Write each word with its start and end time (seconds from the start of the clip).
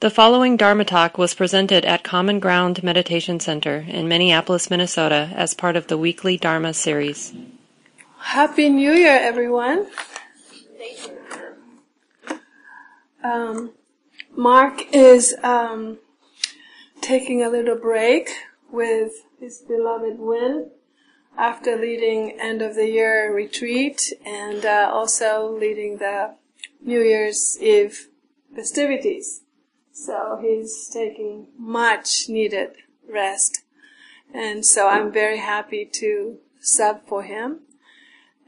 The 0.00 0.10
following 0.10 0.56
Dharma 0.56 0.84
talk 0.84 1.18
was 1.18 1.34
presented 1.34 1.84
at 1.84 2.04
Common 2.04 2.38
Ground 2.38 2.84
Meditation 2.84 3.40
Center 3.40 3.84
in 3.88 4.06
Minneapolis, 4.06 4.70
Minnesota 4.70 5.32
as 5.34 5.54
part 5.54 5.74
of 5.74 5.88
the 5.88 5.98
weekly 5.98 6.36
Dharma 6.36 6.72
series. 6.72 7.34
Happy 8.18 8.68
New 8.68 8.92
Year, 8.92 9.18
everyone. 9.20 9.88
Um, 13.24 13.72
Mark 14.36 14.82
is 14.92 15.34
um, 15.42 15.98
taking 17.00 17.42
a 17.42 17.48
little 17.48 17.76
break 17.76 18.30
with 18.70 19.26
his 19.40 19.64
beloved 19.66 20.20
Wynn 20.20 20.70
after 21.36 21.76
leading 21.76 22.38
end 22.40 22.62
of 22.62 22.76
the 22.76 22.86
year 22.86 23.34
retreat 23.34 24.12
and 24.24 24.64
uh, 24.64 24.88
also 24.92 25.58
leading 25.58 25.96
the 25.96 26.36
New 26.80 27.00
Year's 27.00 27.60
Eve 27.60 28.06
festivities. 28.54 29.40
So 30.04 30.38
he's 30.40 30.88
taking 30.88 31.48
much 31.58 32.28
needed 32.28 32.70
rest. 33.08 33.62
And 34.32 34.64
so 34.64 34.86
I'm 34.86 35.10
very 35.12 35.38
happy 35.38 35.84
to 35.94 36.38
sub 36.60 37.06
for 37.06 37.24
him. 37.24 37.60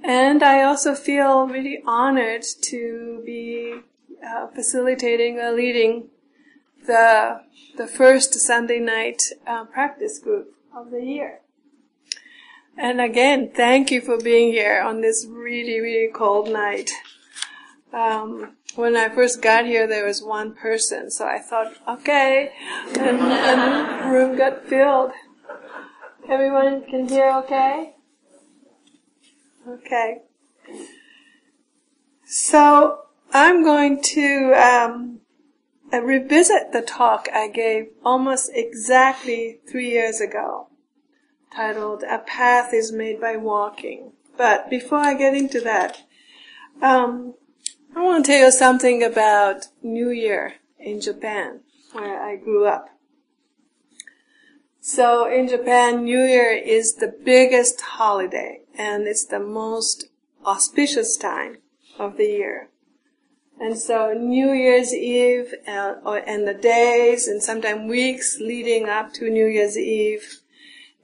And 0.03 0.43
I 0.43 0.63
also 0.63 0.95
feel 0.95 1.49
really 1.49 1.83
honored 1.87 2.45
to 2.63 3.23
be 3.27 3.81
uh, 4.27 4.47
facilitating 4.49 5.39
or 5.39 5.53
leading 5.53 6.09
the, 6.87 7.43
the 7.77 7.87
first 7.87 8.35
Sunday 8.35 8.79
night 8.79 9.23
uh, 9.47 9.65
practice 9.65 10.19
group 10.19 10.55
of 10.75 10.91
the 10.91 11.03
year. 11.03 11.41
And 12.79 13.01
again, 13.01 13.51
thank 13.55 13.91
you 13.91 14.01
for 14.01 14.17
being 14.17 14.53
here 14.53 14.81
on 14.81 15.01
this 15.01 15.27
really, 15.29 15.81
really 15.81 16.13
cold 16.13 16.51
night. 16.51 16.91
Um, 17.93 18.57
when 18.77 18.97
I 18.97 19.09
first 19.09 19.43
got 19.43 19.67
here, 19.67 19.87
there 19.87 20.07
was 20.07 20.23
one 20.23 20.55
person, 20.55 21.11
so 21.11 21.27
I 21.27 21.39
thought, 21.39 21.75
okay, 21.89 22.53
and, 22.99 23.19
the 23.19 24.09
room 24.09 24.37
got 24.37 24.67
filled. 24.67 25.13
Everyone 26.29 26.85
can 26.85 27.09
hear 27.09 27.31
okay? 27.45 27.95
Okay. 29.69 30.19
So, 32.25 33.01
I'm 33.33 33.65
going 33.65 34.03
to 34.03 34.53
um, 34.55 35.21
revisit 35.93 36.73
the 36.73 36.83
talk 36.83 37.29
I 37.33 37.49
gave 37.49 37.89
almost 38.05 38.51
exactly 38.55 39.59
three 39.69 39.91
years 39.91 40.21
ago, 40.21 40.69
titled 41.55 42.05
"A 42.05 42.19
Path 42.19 42.73
Is 42.73 42.93
Made 42.93 43.21
by 43.21 43.37
Walking." 43.37 44.13
But 44.37 44.71
before 44.71 44.99
I 44.99 45.15
get 45.15 45.35
into 45.35 45.61
that, 45.63 46.03
um, 46.81 47.35
I 47.95 48.03
want 48.03 48.25
to 48.25 48.31
tell 48.33 48.45
you 48.47 48.53
something 48.53 49.03
about 49.03 49.67
New 49.83 50.11
Year 50.11 50.55
in 50.79 51.01
Japan, 51.01 51.61
where 51.93 52.23
I 52.23 52.37
grew 52.37 52.67
up. 52.67 52.89
So 54.81 55.31
in 55.31 55.49
Japan, 55.49 56.05
New 56.05 56.23
Year 56.23 56.53
is 56.53 56.95
the 56.95 57.13
biggest 57.25 57.81
holiday 57.81 58.61
and 58.79 59.07
it's 59.07 59.27
the 59.27 59.41
most 59.41 60.07
auspicious 60.47 61.17
time 61.17 61.59
of 61.99 62.17
the 62.17 62.27
year. 62.27 62.69
And 63.61 63.77
so 63.77 64.15
New 64.15 64.53
Year's 64.53 64.95
Eve 64.95 65.53
and, 65.67 65.97
uh, 66.07 66.13
and 66.13 66.47
the 66.47 66.55
days 66.55 67.29
and 67.29 67.43
sometimes 67.43 67.91
weeks 67.91 68.39
leading 68.41 68.89
up 68.89 69.13
to 69.15 69.29
New 69.29 69.47
Year's 69.47 69.77
Eve 69.77 70.41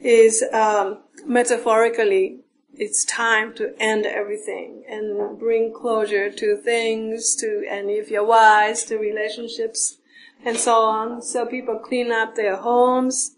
is 0.00 0.42
um, 0.52 1.00
metaphorically 1.26 2.40
it's 2.78 3.04
time 3.04 3.54
to 3.54 3.74
end 3.78 4.06
everything 4.06 4.84
and 4.88 5.38
bring 5.38 5.72
closure 5.72 6.30
to 6.30 6.56
things, 6.56 7.34
to, 7.36 7.66
and 7.68 7.90
if 7.90 8.10
you're 8.10 8.24
wise, 8.24 8.84
to 8.84 8.96
relationships 8.96 9.98
and 10.44 10.56
so 10.56 10.82
on. 10.82 11.22
So 11.22 11.46
people 11.46 11.78
clean 11.78 12.12
up 12.12 12.34
their 12.34 12.56
homes 12.56 13.36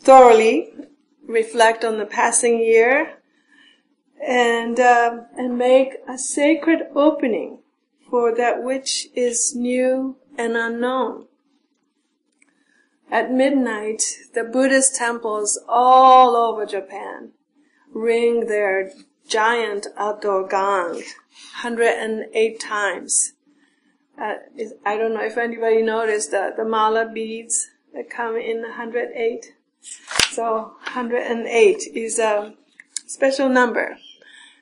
thoroughly, 0.00 0.72
reflect 1.26 1.84
on 1.84 1.98
the 1.98 2.06
passing 2.06 2.58
year, 2.58 3.18
and, 4.26 4.78
uh, 4.80 5.20
and 5.36 5.56
make 5.56 5.94
a 6.08 6.18
sacred 6.18 6.80
opening 6.94 7.60
for 8.10 8.34
that 8.34 8.62
which 8.62 9.08
is 9.14 9.54
new 9.54 10.16
and 10.36 10.56
unknown. 10.56 11.26
At 13.10 13.32
midnight, 13.32 14.02
the 14.34 14.44
Buddhist 14.44 14.96
temples 14.96 15.58
all 15.66 16.36
over 16.36 16.66
Japan 16.66 17.32
ring 17.98 18.46
their 18.46 18.92
giant 19.26 19.86
outdoor 19.96 20.46
gong 20.46 20.94
108 21.62 22.60
times. 22.60 23.32
Uh, 24.20 24.34
I 24.86 24.96
don't 24.96 25.14
know 25.14 25.24
if 25.24 25.36
anybody 25.36 25.82
noticed 25.82 26.30
that 26.30 26.56
the 26.56 26.64
mala 26.64 27.08
beads 27.12 27.68
that 27.92 28.10
come 28.10 28.36
in 28.36 28.62
108. 28.62 29.54
So 30.30 30.76
108 30.84 31.82
is 31.94 32.18
a 32.18 32.54
special 33.06 33.48
number. 33.48 33.98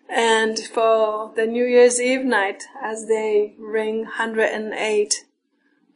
And 0.09 0.59
for 0.59 1.33
the 1.35 1.47
New 1.47 1.65
Year's 1.65 2.01
Eve 2.01 2.25
night, 2.25 2.65
as 2.83 3.09
they 3.09 3.55
ring 3.59 4.03
108 4.03 5.25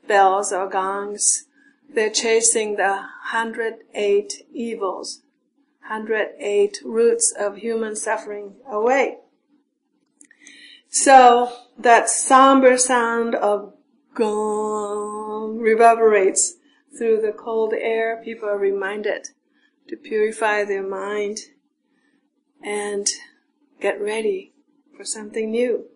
bells 0.07 0.53
or 0.53 0.69
gongs, 0.69 1.47
they're 1.93 2.11
chasing 2.11 2.77
the 2.77 3.07
108 3.33 4.47
evils 4.53 5.23
108 5.91 6.83
roots 6.85 7.35
of 7.37 7.57
human 7.57 7.97
suffering 7.97 8.55
away. 8.71 9.19
So 10.89 11.53
that 11.77 12.09
somber 12.09 12.79
sound 12.79 13.35
of 13.35 13.75
gong 14.15 15.59
reverberates 15.59 16.55
through 16.97 17.21
the 17.23 17.33
cold 17.33 17.75
air. 17.75 18.23
People 18.25 18.49
are 18.49 18.57
reminded 18.59 19.31
to 19.89 19.97
purify 19.97 20.65
their 20.65 20.87
mind 20.87 21.41
and 22.63 23.09
get 23.81 24.01
ready 24.01 24.53
for 24.97 25.05
something 25.05 25.51
new. 25.51 25.87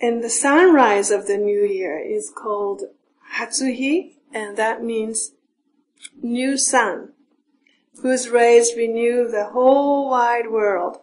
And 0.00 0.24
the 0.24 0.30
sunrise 0.30 1.10
of 1.10 1.26
the 1.26 1.36
new 1.36 1.66
year 1.66 1.98
is 1.98 2.32
called 2.34 2.84
Hatsuhi, 3.34 4.14
and 4.32 4.56
that 4.56 4.82
means 4.82 5.32
new 6.22 6.56
sun, 6.56 7.12
whose 8.02 8.28
rays 8.28 8.72
renew 8.76 9.28
the 9.28 9.50
whole 9.52 10.08
wide 10.10 10.50
world. 10.50 10.98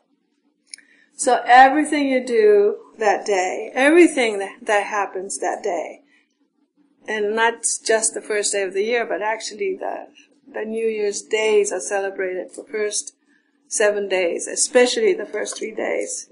So 1.15 1.41
everything 1.45 2.09
you 2.09 2.25
do 2.25 2.77
that 2.99 3.25
day, 3.25 3.71
everything 3.73 4.39
that, 4.61 4.83
happens 4.83 5.39
that 5.39 5.63
day, 5.63 6.01
and 7.07 7.35
not 7.35 7.65
just 7.85 8.13
the 8.13 8.21
first 8.21 8.51
day 8.51 8.63
of 8.63 8.73
the 8.73 8.83
year, 8.83 9.05
but 9.05 9.21
actually 9.21 9.75
the, 9.75 10.07
the 10.51 10.65
New 10.65 10.87
Year's 10.87 11.21
days 11.21 11.71
are 11.71 11.79
celebrated 11.79 12.51
for 12.51 12.63
the 12.63 12.71
first 12.71 13.15
seven 13.67 14.07
days, 14.07 14.47
especially 14.47 15.13
the 15.13 15.25
first 15.25 15.57
three 15.57 15.73
days. 15.73 16.29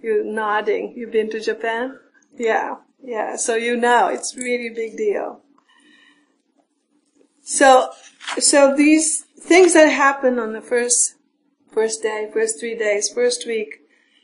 You're 0.00 0.24
nodding. 0.24 0.94
You've 0.96 1.12
been 1.12 1.30
to 1.30 1.40
Japan? 1.40 1.98
Yeah, 2.36 2.76
yeah. 3.02 3.36
So 3.36 3.54
you 3.54 3.76
know 3.76 4.08
it's 4.08 4.36
really 4.36 4.68
a 4.68 4.74
big 4.74 4.96
deal. 4.96 5.41
So, 7.42 7.90
so 8.38 8.74
these 8.74 9.22
things 9.38 9.74
that 9.74 9.88
happen 9.88 10.38
on 10.38 10.52
the 10.52 10.60
first, 10.60 11.16
first 11.70 12.02
day, 12.02 12.30
first 12.32 12.60
three 12.60 12.76
days, 12.76 13.08
first 13.08 13.46
week, 13.46 13.80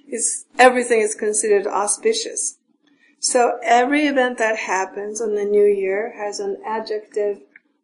is, 0.09 0.47
everything 0.59 1.01
is 1.01 1.15
considered 1.15 1.67
auspicious. 1.67 2.59
So 3.21 3.59
every 3.63 4.07
event 4.07 4.39
that 4.39 4.57
happens 4.57 5.21
on 5.21 5.35
the 5.35 5.45
new 5.45 5.67
year 5.67 6.15
has 6.17 6.39
an 6.39 6.59
adjective, 6.65 7.41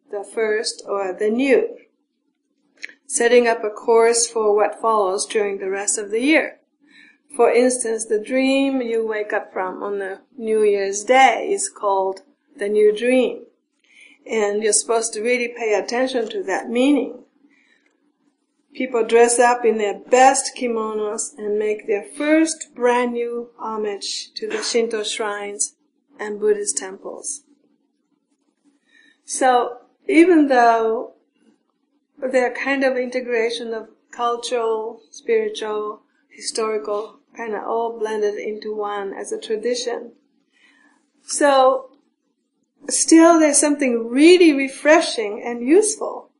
the 0.09 0.23
first 0.23 0.81
or 0.87 1.11
the 1.13 1.29
new, 1.29 1.77
setting 3.05 3.47
up 3.47 3.63
a 3.63 3.69
course 3.69 4.27
for 4.27 4.55
what 4.55 4.79
follows 4.79 5.25
during 5.25 5.57
the 5.57 5.69
rest 5.69 5.97
of 5.97 6.11
the 6.11 6.21
year. 6.21 6.59
For 7.35 7.51
instance, 7.51 8.05
the 8.05 8.23
dream 8.23 8.81
you 8.81 9.05
wake 9.05 9.33
up 9.33 9.51
from 9.51 9.83
on 9.83 9.99
the 9.99 10.21
New 10.37 10.63
Year's 10.63 11.03
Day 11.03 11.49
is 11.51 11.67
called 11.67 12.21
the 12.55 12.69
new 12.69 12.95
dream. 12.95 13.41
And 14.29 14.63
you're 14.63 14.73
supposed 14.73 15.13
to 15.13 15.21
really 15.21 15.49
pay 15.49 15.73
attention 15.73 16.29
to 16.29 16.43
that 16.43 16.69
meaning. 16.69 17.23
People 18.73 19.05
dress 19.05 19.39
up 19.39 19.63
in 19.63 19.77
their 19.77 19.97
best 19.97 20.51
kimonos 20.57 21.33
and 21.37 21.57
make 21.57 21.87
their 21.87 22.03
first 22.03 22.75
brand 22.75 23.13
new 23.13 23.51
homage 23.57 24.33
to 24.33 24.49
the 24.49 24.61
Shinto 24.61 25.03
shrines 25.03 25.75
and 26.19 26.39
Buddhist 26.39 26.77
temples. 26.77 27.43
So, 29.23 29.77
even 30.07 30.49
though 30.49 31.13
they're 32.17 32.53
kind 32.53 32.83
of 32.83 32.97
integration 32.97 33.73
of 33.73 33.89
cultural, 34.11 35.01
spiritual, 35.09 36.01
historical, 36.29 37.19
kind 37.35 37.53
of 37.55 37.63
all 37.63 37.97
blended 37.97 38.35
into 38.35 38.75
one 38.75 39.13
as 39.13 39.31
a 39.31 39.39
tradition. 39.39 40.11
So, 41.23 41.91
still 42.89 43.39
there's 43.39 43.59
something 43.59 44.07
really 44.07 44.53
refreshing 44.53 45.41
and 45.43 45.67
useful 45.67 46.31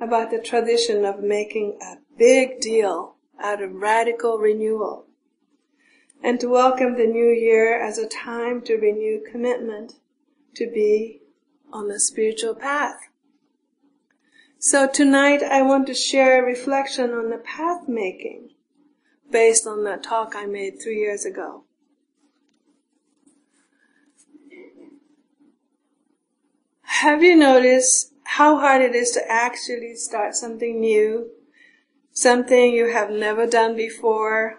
about 0.00 0.30
the 0.30 0.38
tradition 0.38 1.04
of 1.04 1.22
making 1.22 1.78
a 1.80 1.96
big 2.18 2.60
deal 2.60 3.16
out 3.40 3.62
of 3.62 3.72
radical 3.72 4.38
renewal. 4.38 5.06
and 6.24 6.38
to 6.38 6.48
welcome 6.48 6.96
the 6.96 7.06
new 7.06 7.30
year 7.30 7.80
as 7.80 7.98
a 7.98 8.06
time 8.06 8.62
to 8.62 8.76
renew 8.76 9.20
commitment 9.30 9.94
to 10.54 10.70
be 10.70 11.20
on 11.72 11.88
the 11.88 11.98
spiritual 11.98 12.54
path. 12.54 13.00
So 14.58 14.86
tonight 14.86 15.42
I 15.42 15.62
want 15.62 15.88
to 15.88 15.94
share 15.94 16.40
a 16.40 16.46
reflection 16.46 17.10
on 17.10 17.30
the 17.30 17.38
path 17.38 17.88
making 17.88 18.50
based 19.30 19.66
on 19.66 19.82
that 19.84 20.04
talk 20.04 20.34
I 20.36 20.46
made 20.46 20.80
three 20.80 21.00
years 21.00 21.24
ago. 21.24 21.64
Have 27.00 27.22
you 27.22 27.34
noticed 27.34 28.12
how 28.22 28.58
hard 28.58 28.82
it 28.82 28.94
is 28.94 29.10
to 29.12 29.22
actually 29.28 29.96
start 29.96 30.36
something 30.36 30.78
new, 30.78 31.30
something 32.12 32.72
you 32.72 32.92
have 32.92 33.10
never 33.10 33.46
done 33.46 33.74
before, 33.74 34.58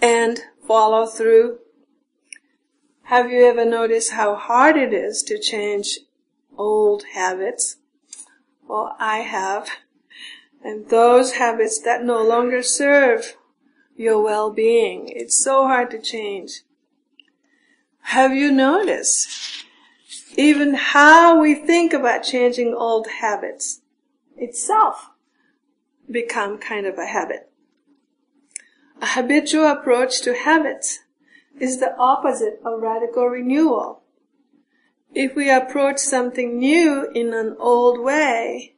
and 0.00 0.40
follow 0.66 1.06
through? 1.06 1.58
Have 3.04 3.32
you 3.32 3.46
ever 3.46 3.64
noticed 3.64 4.12
how 4.12 4.36
hard 4.36 4.76
it 4.76 4.92
is 4.92 5.22
to 5.22 5.38
change 5.38 6.00
old 6.56 7.04
habits? 7.14 7.78
Well, 8.68 8.94
I 9.00 9.20
have. 9.20 9.70
And 10.62 10.88
those 10.90 11.32
habits 11.32 11.80
that 11.80 12.04
no 12.04 12.22
longer 12.22 12.62
serve 12.62 13.36
your 13.96 14.22
well-being. 14.22 15.08
It's 15.08 15.42
so 15.42 15.66
hard 15.66 15.90
to 15.92 15.98
change. 15.98 16.62
Have 18.02 18.32
you 18.32 18.52
noticed 18.52 19.57
even 20.36 20.74
how 20.74 21.40
we 21.40 21.54
think 21.54 21.92
about 21.92 22.22
changing 22.22 22.74
old 22.74 23.06
habits 23.20 23.80
itself 24.36 25.10
become 26.10 26.58
kind 26.58 26.86
of 26.86 26.98
a 26.98 27.06
habit? 27.06 27.50
A 29.00 29.06
habitual 29.06 29.66
approach 29.66 30.20
to 30.22 30.34
habits 30.34 31.00
is 31.60 31.78
the 31.78 31.96
opposite 31.96 32.60
of 32.64 32.80
radical 32.80 33.26
renewal. 33.26 34.02
If 35.14 35.34
we 35.34 35.50
approach 35.50 35.98
something 35.98 36.58
new 36.58 37.08
in 37.14 37.32
an 37.32 37.56
old 37.58 38.00
way, 38.00 38.74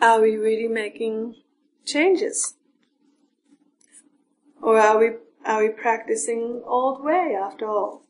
are 0.00 0.20
we 0.20 0.36
really 0.36 0.68
making 0.68 1.36
changes? 1.84 2.54
Or 4.60 4.78
are 4.78 4.98
we, 4.98 5.10
are 5.44 5.62
we 5.62 5.70
practicing 5.70 6.62
old 6.66 7.02
way 7.02 7.36
after 7.40 7.66
all? 7.66 8.02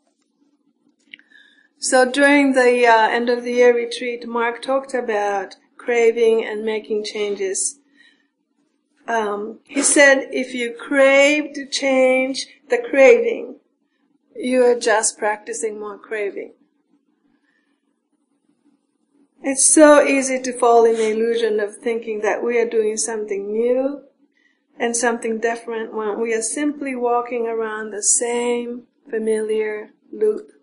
So 1.82 2.08
during 2.08 2.52
the 2.52 2.86
uh, 2.86 3.08
end 3.08 3.28
of 3.28 3.42
the 3.42 3.54
year 3.54 3.74
retreat, 3.74 4.24
Mark 4.24 4.62
talked 4.62 4.94
about 4.94 5.56
craving 5.76 6.44
and 6.44 6.64
making 6.64 7.02
changes. 7.02 7.80
Um, 9.08 9.58
he 9.64 9.82
said 9.82 10.28
if 10.30 10.54
you 10.54 10.76
crave 10.78 11.54
to 11.54 11.66
change 11.66 12.46
the 12.68 12.78
craving, 12.78 13.56
you 14.36 14.62
are 14.62 14.78
just 14.78 15.18
practicing 15.18 15.80
more 15.80 15.98
craving. 15.98 16.52
It's 19.42 19.66
so 19.66 20.06
easy 20.06 20.40
to 20.40 20.56
fall 20.56 20.84
in 20.84 20.94
the 20.94 21.10
illusion 21.10 21.58
of 21.58 21.78
thinking 21.78 22.20
that 22.20 22.44
we 22.44 22.60
are 22.60 22.70
doing 22.70 22.96
something 22.96 23.50
new 23.50 24.02
and 24.78 24.96
something 24.96 25.40
different 25.40 25.92
when 25.92 26.20
we 26.20 26.32
are 26.32 26.42
simply 26.42 26.94
walking 26.94 27.48
around 27.48 27.90
the 27.90 28.04
same 28.04 28.84
familiar 29.10 29.90
loop. 30.12 30.61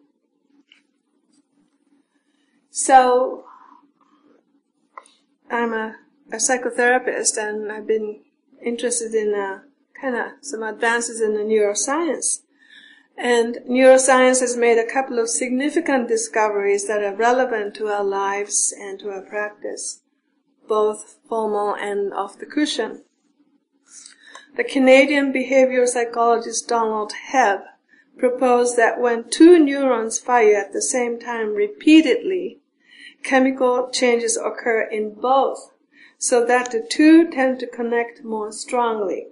So, 2.82 3.44
I'm 5.52 5.74
a, 5.74 5.98
a 6.32 6.38
psychotherapist 6.38 7.36
and 7.36 7.70
I've 7.70 7.86
been 7.86 8.22
interested 8.64 9.14
in 9.14 9.34
uh, 9.36 9.64
kind 10.00 10.16
of 10.16 10.32
some 10.40 10.64
advances 10.64 11.20
in 11.20 11.34
the 11.34 11.42
neuroscience. 11.42 12.44
And 13.18 13.58
neuroscience 13.70 14.40
has 14.40 14.56
made 14.56 14.78
a 14.78 14.90
couple 14.90 15.20
of 15.20 15.28
significant 15.28 16.08
discoveries 16.08 16.88
that 16.88 17.04
are 17.04 17.14
relevant 17.14 17.76
to 17.76 17.90
our 17.90 18.04
lives 18.04 18.74
and 18.80 18.98
to 19.02 19.10
our 19.10 19.24
practice, 19.24 20.00
both 20.66 21.18
formal 21.28 21.76
and 21.76 22.14
off 22.14 22.40
the 22.40 22.46
cushion. 22.46 23.04
The 24.56 24.64
Canadian 24.64 25.34
behavioral 25.34 25.86
psychologist 25.86 26.70
Donald 26.70 27.12
Hebb 27.34 27.64
proposed 28.18 28.78
that 28.78 29.02
when 29.02 29.30
two 29.30 29.60
neurons 29.60 30.18
fire 30.18 30.56
at 30.56 30.72
the 30.72 30.82
same 30.82 31.20
time 31.20 31.54
repeatedly, 31.54 32.59
chemical 33.24 33.90
changes 33.92 34.38
occur 34.38 34.82
in 34.82 35.14
both, 35.14 35.72
so 36.18 36.46
that 36.46 36.72
the 36.72 36.82
two 36.82 37.30
tend 37.30 37.60
to 37.60 37.68
connect 37.68 38.24
more 38.24 38.52
strongly 38.52 39.28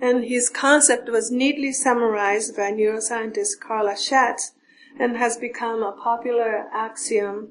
and 0.00 0.24
his 0.24 0.50
concept 0.50 1.08
was 1.08 1.30
neatly 1.30 1.72
summarized 1.72 2.56
by 2.56 2.70
neuroscientist 2.70 3.60
Carla 3.60 3.92
Shatz 3.92 4.52
and 4.98 5.16
has 5.16 5.36
become 5.36 5.82
a 5.82 5.92
popular 5.92 6.66
axiom. 6.72 7.50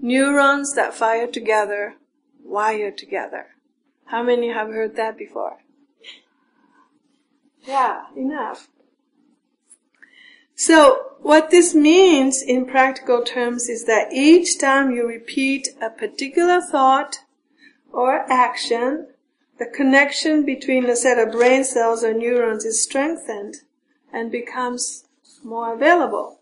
Neurons 0.00 0.74
that 0.74 0.94
fire 0.94 1.26
together 1.26 1.94
wire 2.42 2.90
together. 2.90 3.46
How 4.06 4.22
many 4.22 4.52
have 4.52 4.68
heard 4.68 4.96
that 4.96 5.16
before? 5.16 5.58
Yeah, 7.62 8.02
enough. 8.14 8.68
So, 10.54 11.16
what 11.20 11.50
this 11.50 11.74
means 11.74 12.42
in 12.42 12.66
practical 12.66 13.22
terms 13.22 13.68
is 13.68 13.86
that 13.86 14.12
each 14.12 14.58
time 14.58 14.90
you 14.90 15.06
repeat 15.06 15.68
a 15.80 15.90
particular 15.90 16.60
thought 16.60 17.20
or 17.92 18.30
action, 18.30 19.08
the 19.58 19.66
connection 19.66 20.44
between 20.44 20.84
a 20.86 20.96
set 20.96 21.18
of 21.18 21.32
brain 21.32 21.64
cells 21.64 22.04
or 22.04 22.12
neurons 22.12 22.64
is 22.64 22.82
strengthened 22.82 23.56
and 24.12 24.30
becomes 24.30 25.04
more 25.42 25.74
available. 25.74 26.40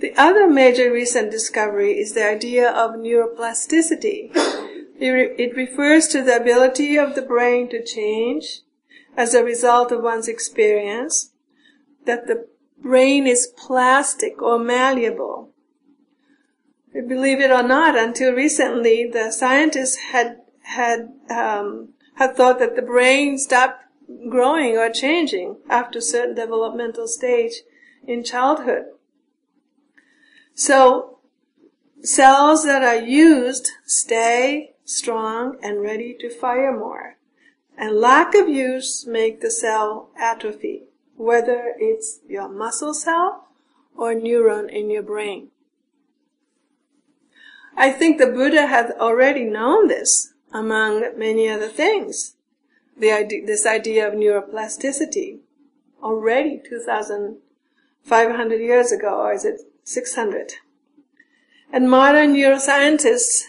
The 0.00 0.14
other 0.16 0.48
major 0.48 0.90
recent 0.90 1.30
discovery 1.30 1.98
is 1.98 2.14
the 2.14 2.26
idea 2.26 2.70
of 2.70 2.92
neuroplasticity. 2.92 4.30
It 4.98 5.56
refers 5.56 6.08
to 6.08 6.22
the 6.22 6.36
ability 6.36 6.96
of 6.96 7.14
the 7.14 7.22
brain 7.22 7.68
to 7.70 7.84
change 7.84 8.60
as 9.16 9.34
a 9.34 9.44
result 9.44 9.92
of 9.92 10.02
one's 10.02 10.28
experience, 10.28 11.32
that 12.06 12.26
the 12.26 12.46
brain 12.78 13.26
is 13.26 13.52
plastic 13.56 14.40
or 14.42 14.58
malleable. 14.58 15.50
Believe 16.92 17.40
it 17.40 17.50
or 17.50 17.62
not, 17.62 17.96
until 17.96 18.32
recently, 18.32 19.08
the 19.08 19.30
scientists 19.30 19.96
had 19.96 20.40
had 20.62 21.12
um, 21.30 21.90
had 22.14 22.36
thought 22.36 22.58
that 22.58 22.76
the 22.76 22.82
brain 22.82 23.38
stopped 23.38 23.84
growing 24.28 24.76
or 24.76 24.90
changing 24.90 25.56
after 25.68 25.98
a 25.98 26.02
certain 26.02 26.34
developmental 26.34 27.06
stage 27.06 27.62
in 28.06 28.24
childhood. 28.24 28.86
So 30.54 31.18
cells 32.02 32.64
that 32.64 32.82
are 32.82 33.00
used 33.00 33.70
stay 33.84 34.74
strong 34.84 35.56
and 35.62 35.80
ready 35.80 36.16
to 36.20 36.28
fire 36.28 36.76
more. 36.76 37.16
And 37.78 37.96
lack 37.96 38.34
of 38.34 38.48
use 38.48 39.06
make 39.06 39.40
the 39.40 39.50
cell 39.50 40.10
atrophy, 40.18 40.89
whether 41.20 41.74
it's 41.78 42.20
your 42.26 42.48
muscle 42.48 42.94
cell 42.94 43.46
or 43.94 44.14
neuron 44.14 44.70
in 44.70 44.88
your 44.88 45.02
brain. 45.02 45.50
I 47.76 47.90
think 47.90 48.16
the 48.16 48.26
Buddha 48.26 48.66
had 48.66 48.92
already 48.98 49.44
known 49.44 49.88
this 49.88 50.32
among 50.50 51.18
many 51.18 51.46
other 51.46 51.68
things. 51.68 52.36
The 52.96 53.12
idea, 53.12 53.44
this 53.44 53.66
idea 53.66 54.08
of 54.08 54.14
neuroplasticity 54.14 55.40
already 56.02 56.58
2,500 56.66 58.60
years 58.60 58.90
ago, 58.90 59.20
or 59.20 59.34
is 59.34 59.44
it 59.44 59.60
600? 59.84 60.54
And 61.70 61.90
modern 61.90 62.34
neuroscientists 62.34 63.42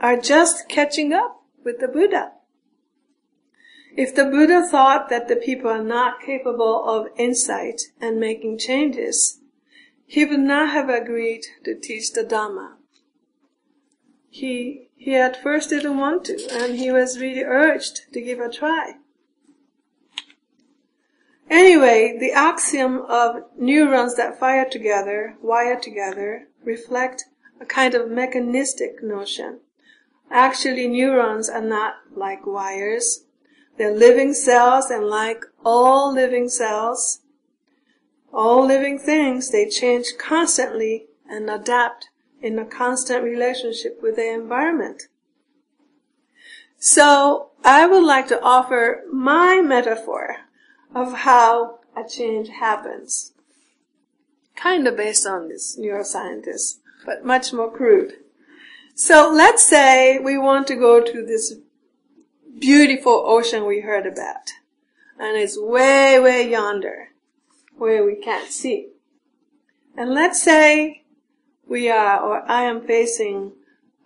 are 0.00 0.16
just 0.16 0.68
catching 0.68 1.12
up 1.12 1.42
with 1.64 1.80
the 1.80 1.88
Buddha. 1.88 2.34
If 4.02 4.14
the 4.14 4.24
Buddha 4.24 4.66
thought 4.66 5.10
that 5.10 5.28
the 5.28 5.36
people 5.36 5.68
are 5.70 5.84
not 5.84 6.22
capable 6.22 6.88
of 6.88 7.08
insight 7.18 7.82
and 8.00 8.18
making 8.18 8.56
changes, 8.56 9.40
he 10.06 10.24
would 10.24 10.40
not 10.40 10.70
have 10.70 10.88
agreed 10.88 11.44
to 11.64 11.78
teach 11.78 12.14
the 12.14 12.24
Dhamma. 12.24 12.76
He 14.30 14.88
he 14.96 15.14
at 15.16 15.42
first 15.42 15.68
didn't 15.68 15.98
want 15.98 16.24
to, 16.24 16.48
and 16.50 16.78
he 16.78 16.90
was 16.90 17.20
really 17.20 17.42
urged 17.42 18.10
to 18.14 18.22
give 18.22 18.40
a 18.40 18.48
try. 18.48 18.94
Anyway, 21.50 22.16
the 22.18 22.32
axiom 22.32 23.02
of 23.06 23.50
neurons 23.58 24.16
that 24.16 24.40
fire 24.40 24.66
together, 24.66 25.36
wire 25.42 25.78
together, 25.78 26.48
reflect 26.64 27.26
a 27.60 27.66
kind 27.66 27.94
of 27.94 28.10
mechanistic 28.10 29.02
notion. 29.02 29.60
Actually, 30.30 30.88
neurons 30.88 31.50
are 31.50 31.60
not 31.60 31.96
like 32.16 32.46
wires. 32.46 33.26
They're 33.80 33.96
living 33.96 34.34
cells, 34.34 34.90
and 34.90 35.06
like 35.06 35.42
all 35.64 36.12
living 36.12 36.50
cells, 36.50 37.20
all 38.30 38.66
living 38.66 38.98
things, 38.98 39.50
they 39.50 39.70
change 39.70 40.18
constantly 40.18 41.06
and 41.26 41.48
adapt 41.48 42.10
in 42.42 42.58
a 42.58 42.66
constant 42.66 43.24
relationship 43.24 44.02
with 44.02 44.16
their 44.16 44.38
environment. 44.38 45.04
So 46.76 47.52
I 47.64 47.86
would 47.86 48.04
like 48.04 48.28
to 48.28 48.42
offer 48.42 49.02
my 49.10 49.62
metaphor 49.62 50.36
of 50.94 51.14
how 51.14 51.78
a 51.96 52.06
change 52.06 52.50
happens. 52.50 53.32
Kind 54.56 54.86
of 54.88 54.94
based 54.94 55.26
on 55.26 55.48
this 55.48 55.78
neuroscientist, 55.80 56.80
but 57.06 57.24
much 57.24 57.54
more 57.54 57.74
crude. 57.74 58.12
So 58.94 59.32
let's 59.32 59.64
say 59.64 60.18
we 60.18 60.36
want 60.36 60.66
to 60.66 60.76
go 60.76 61.02
to 61.02 61.24
this 61.24 61.54
beautiful 62.60 63.24
ocean 63.26 63.66
we 63.66 63.80
heard 63.80 64.06
about. 64.06 64.52
And 65.18 65.36
it's 65.36 65.58
way, 65.58 66.20
way 66.20 66.48
yonder, 66.48 67.08
where 67.76 68.04
we 68.04 68.14
can't 68.16 68.50
see. 68.50 68.88
And 69.96 70.14
let's 70.14 70.42
say 70.42 71.02
we 71.66 71.90
are, 71.90 72.20
or 72.20 72.50
I 72.50 72.62
am 72.62 72.86
facing 72.86 73.52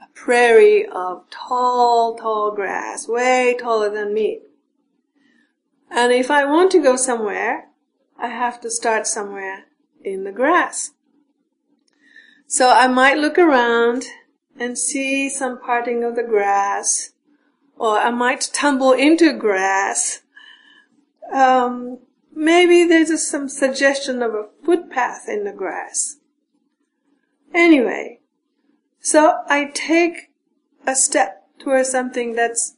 a 0.03 0.07
prairie 0.15 0.87
of 0.87 1.29
tall, 1.31 2.17
tall 2.17 2.53
grass, 2.53 3.07
way 3.07 3.57
taller 3.61 3.91
than 3.91 4.15
me. 4.15 4.41
And 5.91 6.13
if 6.13 6.31
I 6.31 6.45
want 6.45 6.73
to 6.73 6.83
go 6.83 6.97
somewhere, 6.97 7.69
I 8.19 8.29
have 8.29 8.61
to 8.63 8.71
start 8.71 9.07
somewhere 9.07 9.67
in 10.03 10.25
the 10.25 10.33
grass. 10.33 10.93
So 12.47 12.71
I 12.71 12.89
might 12.89 13.19
look 13.19 13.39
around 13.39 14.05
and 14.59 14.79
see 14.79 15.29
some 15.29 15.59
parting 15.61 16.05
of 16.05 16.15
the 16.15 16.23
grass, 16.23 17.11
or 17.77 17.99
I 17.99 18.11
might 18.11 18.51
tumble 18.53 18.93
into 18.93 19.33
grass. 19.33 20.21
Um, 21.33 21.99
maybe 22.35 22.85
there's 22.85 23.27
some 23.27 23.49
suggestion 23.49 24.23
of 24.23 24.35
a 24.35 24.49
footpath 24.65 25.29
in 25.29 25.45
the 25.45 25.53
grass. 25.53 26.17
Anyway, 27.53 28.21
so 29.01 29.43
I 29.49 29.71
take 29.73 30.31
a 30.87 30.95
step 30.95 31.47
towards 31.59 31.91
something 31.91 32.35
that's 32.35 32.77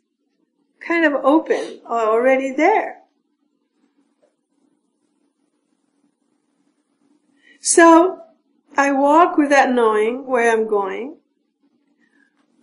kind 0.81 1.05
of 1.05 1.13
open 1.25 1.81
or 1.85 2.01
already 2.01 2.53
there. 2.53 3.03
So 7.61 8.21
I 8.77 8.93
walk 8.93 9.37
without 9.37 9.73
knowing 9.73 10.27
where 10.27 10.53
I'm 10.53 10.69
going, 10.69 11.17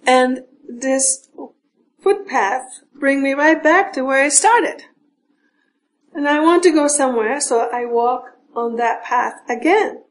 and 0.05 0.43
this 0.67 1.27
footpath 2.03 2.81
bring 2.93 3.23
me 3.23 3.33
right 3.33 3.63
back 3.63 3.93
to 3.93 4.03
where 4.03 4.21
I 4.21 4.29
started. 4.29 4.83
And 6.13 6.27
I 6.27 6.39
want 6.41 6.61
to 6.63 6.71
go 6.71 6.87
somewhere, 6.87 7.39
so 7.39 7.69
I 7.73 7.85
walk 7.85 8.25
on 8.55 8.75
that 8.75 9.03
path 9.03 9.41
again. 9.49 10.03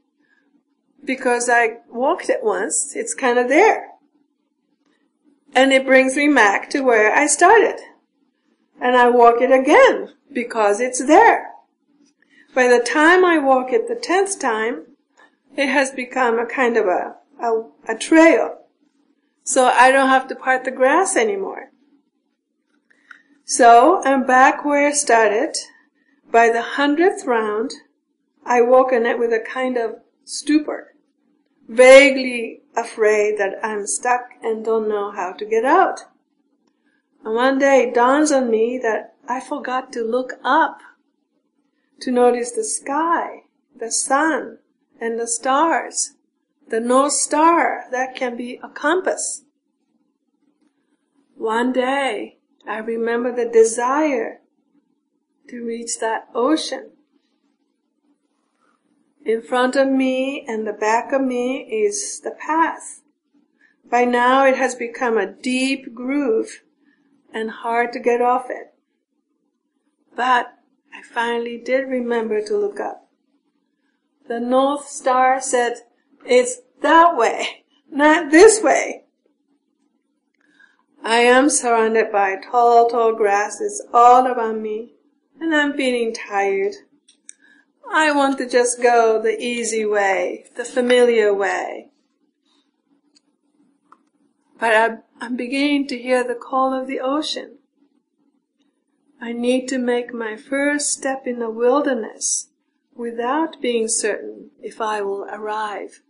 Because 1.04 1.48
I 1.48 1.78
walked 1.88 2.28
it 2.28 2.42
once, 2.42 2.96
it's 2.96 3.14
kind 3.14 3.38
of 3.38 3.48
there. 3.48 3.90
And 5.54 5.72
it 5.72 5.84
brings 5.84 6.16
me 6.16 6.32
back 6.32 6.70
to 6.70 6.80
where 6.80 7.14
I 7.14 7.26
started. 7.26 7.78
And 8.80 8.96
I 8.96 9.10
walk 9.10 9.40
it 9.40 9.52
again, 9.52 10.14
because 10.32 10.80
it's 10.80 11.04
there. 11.04 11.50
By 12.54 12.68
the 12.68 12.80
time 12.80 13.24
I 13.24 13.38
walk 13.38 13.72
it 13.72 13.86
the 13.86 13.94
tenth 13.94 14.40
time, 14.40 14.86
it 15.56 15.68
has 15.68 15.90
become 15.90 16.38
a 16.38 16.46
kind 16.46 16.76
of 16.76 16.86
a, 16.86 17.16
a, 17.40 17.64
a 17.88 17.96
trail. 17.96 18.58
So 19.44 19.66
I 19.66 19.92
don't 19.92 20.08
have 20.08 20.28
to 20.28 20.34
part 20.34 20.64
the 20.64 20.70
grass 20.70 21.16
anymore. 21.16 21.71
So 23.44 24.02
I'm 24.04 24.24
back 24.24 24.64
where 24.64 24.86
I 24.86 24.92
started. 24.92 25.56
By 26.30 26.50
the 26.50 26.62
hundredth 26.62 27.24
round, 27.26 27.72
I 28.46 28.62
walk 28.62 28.92
in 28.92 29.04
it 29.04 29.18
with 29.18 29.32
a 29.32 29.40
kind 29.40 29.76
of 29.76 29.96
stupor, 30.24 30.94
vaguely 31.68 32.62
afraid 32.76 33.38
that 33.38 33.58
I'm 33.62 33.86
stuck 33.86 34.30
and 34.42 34.64
don't 34.64 34.88
know 34.88 35.10
how 35.10 35.32
to 35.32 35.44
get 35.44 35.64
out. 35.64 36.00
And 37.24 37.34
one 37.34 37.58
day 37.58 37.88
it 37.88 37.94
dawns 37.94 38.32
on 38.32 38.50
me 38.50 38.78
that 38.82 39.14
I 39.28 39.40
forgot 39.40 39.92
to 39.92 40.02
look 40.02 40.34
up 40.44 40.78
to 42.00 42.10
notice 42.10 42.52
the 42.52 42.64
sky, 42.64 43.42
the 43.74 43.90
sun, 43.90 44.58
and 45.00 45.18
the 45.18 45.26
stars. 45.26 46.14
The 46.68 46.80
North 46.80 47.12
Star, 47.12 47.84
that 47.90 48.14
can 48.14 48.36
be 48.36 48.58
a 48.62 48.68
compass. 48.68 49.44
One 51.36 51.72
day, 51.72 52.38
I 52.66 52.78
remember 52.78 53.34
the 53.34 53.50
desire 53.50 54.40
to 55.48 55.64
reach 55.64 55.98
that 56.00 56.28
ocean. 56.34 56.92
In 59.24 59.42
front 59.42 59.76
of 59.76 59.88
me 59.88 60.44
and 60.48 60.66
the 60.66 60.72
back 60.72 61.12
of 61.12 61.22
me 61.22 61.62
is 61.62 62.20
the 62.20 62.32
path. 62.32 63.02
By 63.88 64.04
now 64.04 64.46
it 64.46 64.56
has 64.56 64.74
become 64.74 65.18
a 65.18 65.30
deep 65.30 65.94
groove 65.94 66.62
and 67.32 67.50
hard 67.50 67.92
to 67.92 68.00
get 68.00 68.20
off 68.20 68.46
it. 68.48 68.74
But 70.14 70.58
I 70.94 71.02
finally 71.02 71.58
did 71.58 71.88
remember 71.88 72.42
to 72.42 72.56
look 72.56 72.80
up. 72.80 73.08
The 74.28 74.40
North 74.40 74.88
Star 74.88 75.40
said, 75.40 75.74
it's 76.24 76.60
that 76.80 77.16
way, 77.16 77.64
not 77.90 78.30
this 78.30 78.62
way. 78.62 79.01
I 81.04 81.18
am 81.18 81.50
surrounded 81.50 82.12
by 82.12 82.36
tall, 82.36 82.88
tall 82.88 83.12
grasses 83.14 83.84
all 83.92 84.26
around 84.26 84.62
me, 84.62 84.94
and 85.40 85.52
I'm 85.52 85.74
feeling 85.74 86.14
tired. 86.14 86.74
I 87.92 88.12
want 88.12 88.38
to 88.38 88.48
just 88.48 88.80
go 88.80 89.20
the 89.20 89.40
easy 89.42 89.84
way, 89.84 90.46
the 90.54 90.64
familiar 90.64 91.34
way. 91.34 91.90
But 94.60 95.02
I'm 95.20 95.34
beginning 95.34 95.88
to 95.88 95.98
hear 95.98 96.22
the 96.22 96.36
call 96.36 96.72
of 96.72 96.86
the 96.86 97.00
ocean. 97.00 97.58
I 99.20 99.32
need 99.32 99.66
to 99.68 99.78
make 99.78 100.14
my 100.14 100.36
first 100.36 100.92
step 100.92 101.26
in 101.26 101.40
the 101.40 101.50
wilderness 101.50 102.48
without 102.94 103.60
being 103.60 103.88
certain 103.88 104.50
if 104.60 104.80
I 104.80 105.02
will 105.02 105.24
arrive 105.24 106.02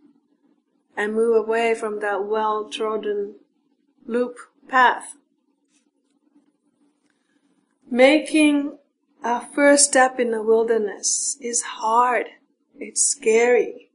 and 0.95 1.15
move 1.15 1.35
away 1.35 1.73
from 1.73 1.99
that 2.01 2.25
well 2.25 2.69
trodden 2.69 3.35
loop 4.05 4.37
path. 4.67 5.15
Making 7.89 8.77
a 9.23 9.45
first 9.45 9.85
step 9.85 10.19
in 10.19 10.31
the 10.31 10.41
wilderness 10.41 11.37
is 11.39 11.61
hard. 11.61 12.27
It's 12.79 13.01
scary. 13.01 13.91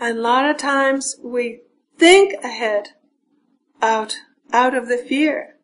And 0.00 0.18
a 0.18 0.20
lot 0.20 0.48
of 0.48 0.56
times 0.56 1.16
we 1.22 1.60
think 1.96 2.42
ahead 2.42 2.90
out, 3.82 4.16
out 4.52 4.74
of 4.74 4.88
the 4.88 4.96
fear. 4.98 5.56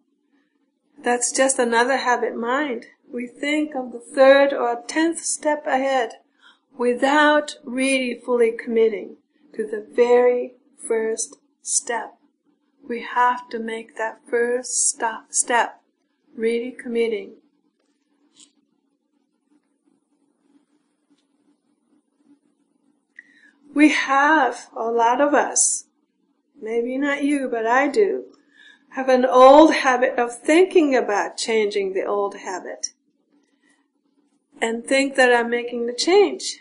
That's 1.02 1.32
just 1.32 1.58
another 1.58 1.99
habit 1.99 2.37
mind 2.37 2.87
we 3.14 3.28
think 3.28 3.76
of 3.76 3.92
the 3.92 4.00
third 4.00 4.52
or 4.52 4.82
tenth 4.88 5.20
step 5.20 5.64
ahead 5.68 6.14
without 6.76 7.54
really 7.62 8.20
fully 8.26 8.50
committing 8.50 9.16
to 9.54 9.64
the 9.64 9.87
very 9.94 10.54
first 10.76 11.37
step. 11.62 12.18
We 12.87 13.03
have 13.03 13.49
to 13.49 13.59
make 13.59 13.97
that 13.97 14.21
first 14.29 14.88
stop, 14.88 15.33
step, 15.33 15.81
really 16.37 16.71
committing. 16.71 17.37
We 23.75 23.88
have, 23.91 24.69
a 24.76 24.91
lot 24.91 25.21
of 25.21 25.35
us, 25.35 25.87
maybe 26.61 26.97
not 26.99 27.25
you, 27.25 27.49
but 27.50 27.67
I 27.67 27.88
do, 27.88 28.26
have 28.91 29.09
an 29.09 29.25
old 29.25 29.75
habit 29.75 30.19
of 30.19 30.38
thinking 30.38 30.95
about 30.95 31.37
changing 31.37 31.95
the 31.95 32.05
old 32.05 32.37
habit 32.37 32.93
and 34.61 34.85
think 34.85 35.17
that 35.17 35.35
I'm 35.35 35.50
making 35.50 35.87
the 35.87 35.93
change. 35.95 36.61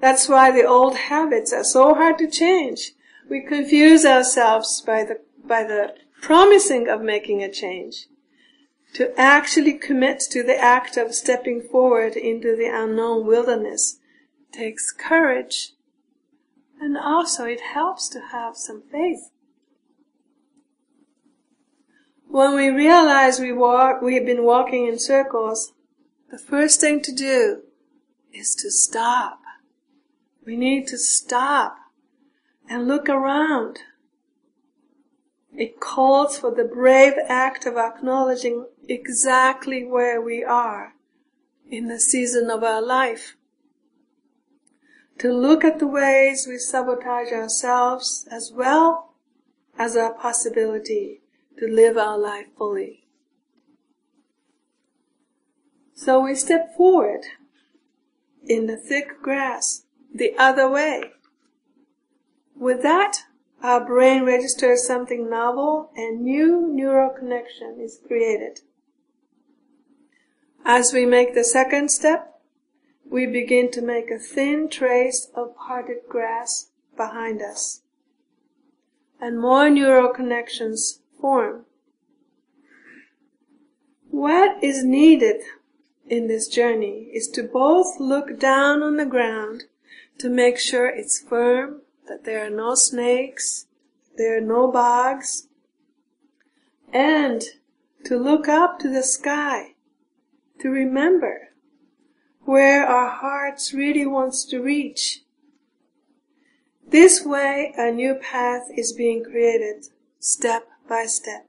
That's 0.00 0.28
why 0.28 0.50
the 0.50 0.64
old 0.64 0.96
habits 0.96 1.52
are 1.52 1.64
so 1.64 1.94
hard 1.94 2.18
to 2.18 2.28
change. 2.28 2.92
We 3.28 3.42
confuse 3.42 4.04
ourselves 4.04 4.80
by 4.80 5.04
the, 5.04 5.20
by 5.46 5.64
the 5.64 5.94
promising 6.20 6.88
of 6.88 7.00
making 7.00 7.42
a 7.42 7.50
change. 7.50 8.06
To 8.94 9.18
actually 9.18 9.74
commit 9.74 10.20
to 10.30 10.42
the 10.42 10.58
act 10.58 10.96
of 10.96 11.14
stepping 11.14 11.62
forward 11.62 12.16
into 12.16 12.56
the 12.56 12.70
unknown 12.72 13.26
wilderness 13.26 13.98
takes 14.52 14.90
courage 14.90 15.72
and 16.80 16.96
also 16.96 17.44
it 17.44 17.60
helps 17.60 18.08
to 18.08 18.20
have 18.32 18.56
some 18.56 18.82
faith. 18.90 19.30
When 22.26 22.54
we 22.54 22.68
realize 22.68 23.38
we 23.38 23.52
walk, 23.52 24.00
we 24.02 24.14
have 24.14 24.24
been 24.24 24.44
walking 24.44 24.86
in 24.86 24.98
circles, 24.98 25.72
the 26.30 26.38
first 26.38 26.80
thing 26.80 27.02
to 27.02 27.12
do 27.12 27.62
is 28.32 28.54
to 28.56 28.70
stop. 28.70 29.40
We 30.46 30.56
need 30.56 30.86
to 30.88 30.98
stop 30.98 31.76
and 32.68 32.86
look 32.86 33.08
around. 33.08 33.80
It 35.60 35.78
calls 35.78 36.38
for 36.38 36.50
the 36.50 36.64
brave 36.64 37.12
act 37.28 37.66
of 37.66 37.76
acknowledging 37.76 38.64
exactly 38.88 39.84
where 39.84 40.18
we 40.18 40.42
are 40.42 40.94
in 41.70 41.86
the 41.88 42.00
season 42.00 42.48
of 42.48 42.64
our 42.64 42.80
life. 42.80 43.36
To 45.18 45.30
look 45.30 45.62
at 45.62 45.78
the 45.78 45.86
ways 45.86 46.46
we 46.48 46.56
sabotage 46.56 47.30
ourselves 47.30 48.26
as 48.30 48.50
well 48.50 49.12
as 49.78 49.98
our 49.98 50.14
possibility 50.14 51.20
to 51.58 51.66
live 51.66 51.98
our 51.98 52.16
life 52.16 52.46
fully. 52.56 53.04
So 55.92 56.20
we 56.20 56.36
step 56.36 56.74
forward 56.74 57.26
in 58.46 58.64
the 58.64 58.78
thick 58.78 59.20
grass 59.20 59.84
the 60.10 60.32
other 60.38 60.70
way. 60.70 61.10
With 62.56 62.82
that, 62.82 63.24
our 63.62 63.84
brain 63.84 64.24
registers 64.24 64.86
something 64.86 65.28
novel 65.28 65.90
and 65.94 66.22
new 66.22 66.66
neural 66.66 67.10
connection 67.10 67.78
is 67.80 68.00
created. 68.06 68.60
As 70.64 70.92
we 70.92 71.04
make 71.04 71.34
the 71.34 71.44
second 71.44 71.90
step, 71.90 72.40
we 73.08 73.26
begin 73.26 73.70
to 73.72 73.82
make 73.82 74.10
a 74.10 74.18
thin 74.18 74.68
trace 74.68 75.28
of 75.34 75.56
parted 75.56 75.98
grass 76.08 76.70
behind 76.96 77.42
us. 77.42 77.82
And 79.20 79.40
more 79.40 79.68
neural 79.68 80.08
connections 80.08 81.00
form. 81.20 81.66
What 84.10 84.62
is 84.62 84.84
needed 84.84 85.42
in 86.08 86.28
this 86.28 86.48
journey 86.48 87.10
is 87.12 87.28
to 87.28 87.42
both 87.42 88.00
look 88.00 88.38
down 88.38 88.82
on 88.82 88.96
the 88.96 89.06
ground 89.06 89.64
to 90.18 90.28
make 90.28 90.58
sure 90.58 90.86
it's 90.88 91.20
firm 91.20 91.82
that 92.10 92.24
there 92.24 92.44
are 92.44 92.50
no 92.50 92.74
snakes, 92.74 93.66
there 94.16 94.36
are 94.36 94.40
no 94.40 94.68
bugs, 94.68 95.46
and 96.92 97.44
to 98.04 98.18
look 98.18 98.48
up 98.48 98.80
to 98.80 98.88
the 98.88 99.04
sky, 99.04 99.74
to 100.58 100.68
remember 100.68 101.50
where 102.40 102.84
our 102.84 103.10
hearts 103.10 103.72
really 103.72 104.04
wants 104.04 104.44
to 104.44 104.60
reach. 104.60 105.20
This 106.84 107.24
way 107.24 107.72
a 107.78 107.92
new 107.92 108.16
path 108.16 108.64
is 108.76 108.92
being 108.92 109.22
created 109.22 109.86
step 110.18 110.66
by 110.88 111.06
step. 111.06 111.46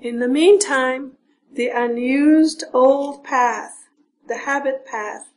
In 0.00 0.18
the 0.18 0.28
meantime, 0.28 1.18
the 1.52 1.68
unused 1.68 2.64
old 2.72 3.22
path, 3.22 3.86
the 4.28 4.38
habit 4.38 4.86
path, 4.86 5.30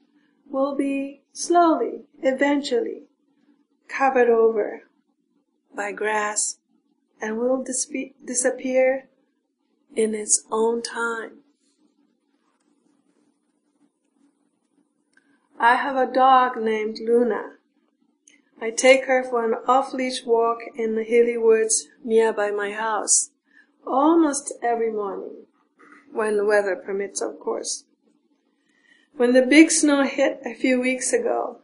will 0.50 0.74
be 0.74 1.24
slowly, 1.34 2.06
eventually, 2.24 3.07
covered 3.88 4.30
over 4.30 4.84
by 5.76 5.92
grass 5.92 6.60
and 7.22 7.38
will 7.38 7.64
dis- 7.64 7.92
disappear 8.24 9.08
in 9.96 10.14
its 10.14 10.44
own 10.52 10.82
time. 10.82 11.40
I 15.60 15.76
have 15.76 15.96
a 15.96 16.12
dog 16.12 16.62
named 16.62 17.00
Luna. 17.00 17.54
I 18.62 18.70
take 18.72 19.06
her 19.06 19.24
for 19.24 19.46
an 19.46 19.58
off-leash 19.68 20.24
walk 20.26 20.60
in 20.76 20.96
the 20.96 21.04
hilly 21.04 21.38
woods 21.38 21.88
nearby 22.04 22.52
my 22.52 22.72
house 22.72 23.32
almost 23.88 24.54
every 24.62 24.92
morning, 24.92 25.46
when 26.12 26.38
the 26.38 26.46
weather 26.46 26.76
permits, 26.76 27.22
of 27.22 27.40
course. 27.40 27.86
When 29.16 29.34
the 29.34 29.46
big 29.46 29.72
snow 29.72 30.04
hit 30.04 30.42
a 30.46 30.54
few 30.54 30.80
weeks 30.80 31.14
ago, 31.14 31.62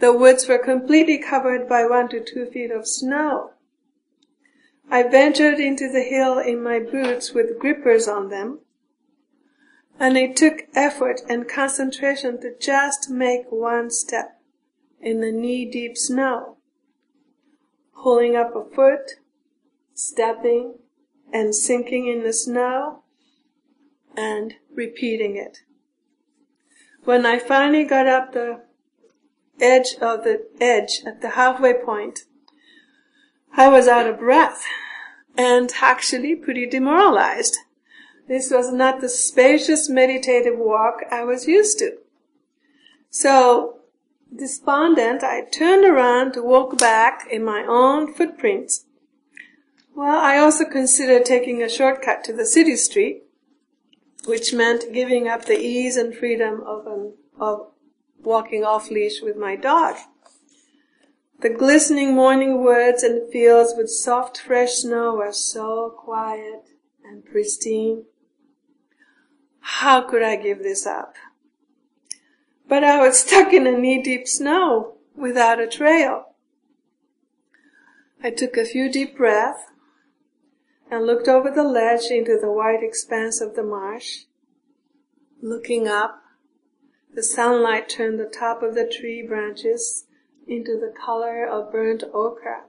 the 0.00 0.12
woods 0.12 0.48
were 0.48 0.58
completely 0.58 1.18
covered 1.18 1.68
by 1.68 1.86
one 1.86 2.08
to 2.08 2.22
two 2.22 2.46
feet 2.46 2.70
of 2.70 2.86
snow. 2.86 3.52
I 4.90 5.02
ventured 5.04 5.58
into 5.58 5.90
the 5.90 6.02
hill 6.02 6.38
in 6.38 6.62
my 6.62 6.78
boots 6.78 7.32
with 7.32 7.58
grippers 7.58 8.08
on 8.08 8.28
them, 8.28 8.60
and 9.98 10.16
it 10.16 10.36
took 10.36 10.64
effort 10.74 11.20
and 11.28 11.48
concentration 11.48 12.40
to 12.40 12.54
just 12.58 13.08
make 13.08 13.50
one 13.50 13.90
step 13.90 14.40
in 15.00 15.20
the 15.20 15.32
knee-deep 15.32 15.96
snow, 15.96 16.56
pulling 17.94 18.36
up 18.36 18.54
a 18.54 18.64
foot, 18.74 19.12
stepping, 19.94 20.74
and 21.32 21.54
sinking 21.54 22.06
in 22.06 22.22
the 22.22 22.32
snow, 22.32 23.02
and 24.16 24.54
repeating 24.74 25.36
it. 25.36 25.58
When 27.04 27.24
I 27.24 27.38
finally 27.38 27.84
got 27.84 28.06
up 28.06 28.32
the 28.32 28.60
edge 29.60 29.94
of 30.00 30.24
the 30.24 30.46
edge 30.60 31.02
at 31.06 31.20
the 31.20 31.30
halfway 31.30 31.74
point, 31.74 32.20
I 33.54 33.68
was 33.68 33.86
out 33.86 34.06
of 34.06 34.18
breath 34.18 34.64
and 35.36 35.70
actually 35.80 36.34
pretty 36.34 36.66
demoralized. 36.66 37.56
This 38.28 38.50
was 38.50 38.72
not 38.72 39.00
the 39.00 39.08
spacious 39.08 39.88
meditative 39.88 40.58
walk 40.58 41.02
I 41.10 41.24
was 41.24 41.46
used 41.46 41.78
to. 41.80 41.98
So, 43.10 43.80
despondent, 44.34 45.22
I 45.22 45.42
turned 45.42 45.84
around 45.84 46.32
to 46.32 46.42
walk 46.42 46.78
back 46.78 47.26
in 47.30 47.44
my 47.44 47.64
own 47.68 48.14
footprints. 48.14 48.86
Well, 49.94 50.18
I 50.18 50.38
also 50.38 50.64
considered 50.64 51.26
taking 51.26 51.62
a 51.62 51.68
shortcut 51.68 52.24
to 52.24 52.32
the 52.32 52.46
city 52.46 52.76
street, 52.76 53.24
which 54.24 54.54
meant 54.54 54.94
giving 54.94 55.28
up 55.28 55.44
the 55.44 55.58
ease 55.58 55.96
and 55.96 56.14
freedom 56.14 56.62
of, 56.66 56.86
an, 56.86 57.14
of 57.38 57.71
walking 58.22 58.64
off 58.64 58.90
leash 58.90 59.20
with 59.22 59.36
my 59.36 59.56
dog. 59.56 59.96
The 61.40 61.50
glistening 61.50 62.14
morning 62.14 62.62
woods 62.62 63.02
and 63.02 63.30
fields 63.32 63.74
with 63.76 63.90
soft 63.90 64.38
fresh 64.38 64.74
snow 64.74 65.16
were 65.16 65.32
so 65.32 65.90
quiet 65.90 66.68
and 67.04 67.24
pristine. 67.24 68.04
How 69.60 70.02
could 70.02 70.22
I 70.22 70.36
give 70.36 70.62
this 70.62 70.86
up? 70.86 71.16
But 72.68 72.84
I 72.84 73.04
was 73.04 73.18
stuck 73.26 73.52
in 73.52 73.66
a 73.66 73.76
knee-deep 73.76 74.28
snow 74.28 74.94
without 75.16 75.60
a 75.60 75.66
trail. 75.66 76.26
I 78.22 78.30
took 78.30 78.56
a 78.56 78.64
few 78.64 78.90
deep 78.90 79.16
breaths 79.16 79.64
and 80.88 81.06
looked 81.06 81.26
over 81.26 81.50
the 81.50 81.64
ledge 81.64 82.04
into 82.10 82.38
the 82.40 82.52
white 82.52 82.82
expanse 82.82 83.40
of 83.40 83.56
the 83.56 83.64
marsh. 83.64 84.26
Looking 85.40 85.88
up, 85.88 86.21
the 87.14 87.22
sunlight 87.22 87.88
turned 87.88 88.18
the 88.18 88.24
top 88.24 88.62
of 88.62 88.74
the 88.74 88.86
tree 88.86 89.24
branches 89.26 90.06
into 90.46 90.78
the 90.78 90.92
color 91.04 91.46
of 91.46 91.70
burnt 91.70 92.02
ochre 92.12 92.64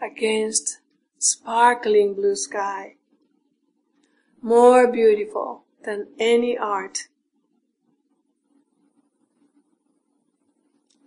against 0.00 0.78
sparkling 1.18 2.14
blue 2.14 2.36
sky. 2.36 2.94
More 4.40 4.90
beautiful 4.90 5.64
than 5.84 6.08
any 6.18 6.56
art. 6.56 7.08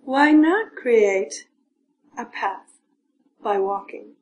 Why 0.03 0.31
not 0.31 0.75
create 0.75 1.47
a 2.17 2.25
path 2.25 2.79
by 3.41 3.57
walking? 3.57 4.13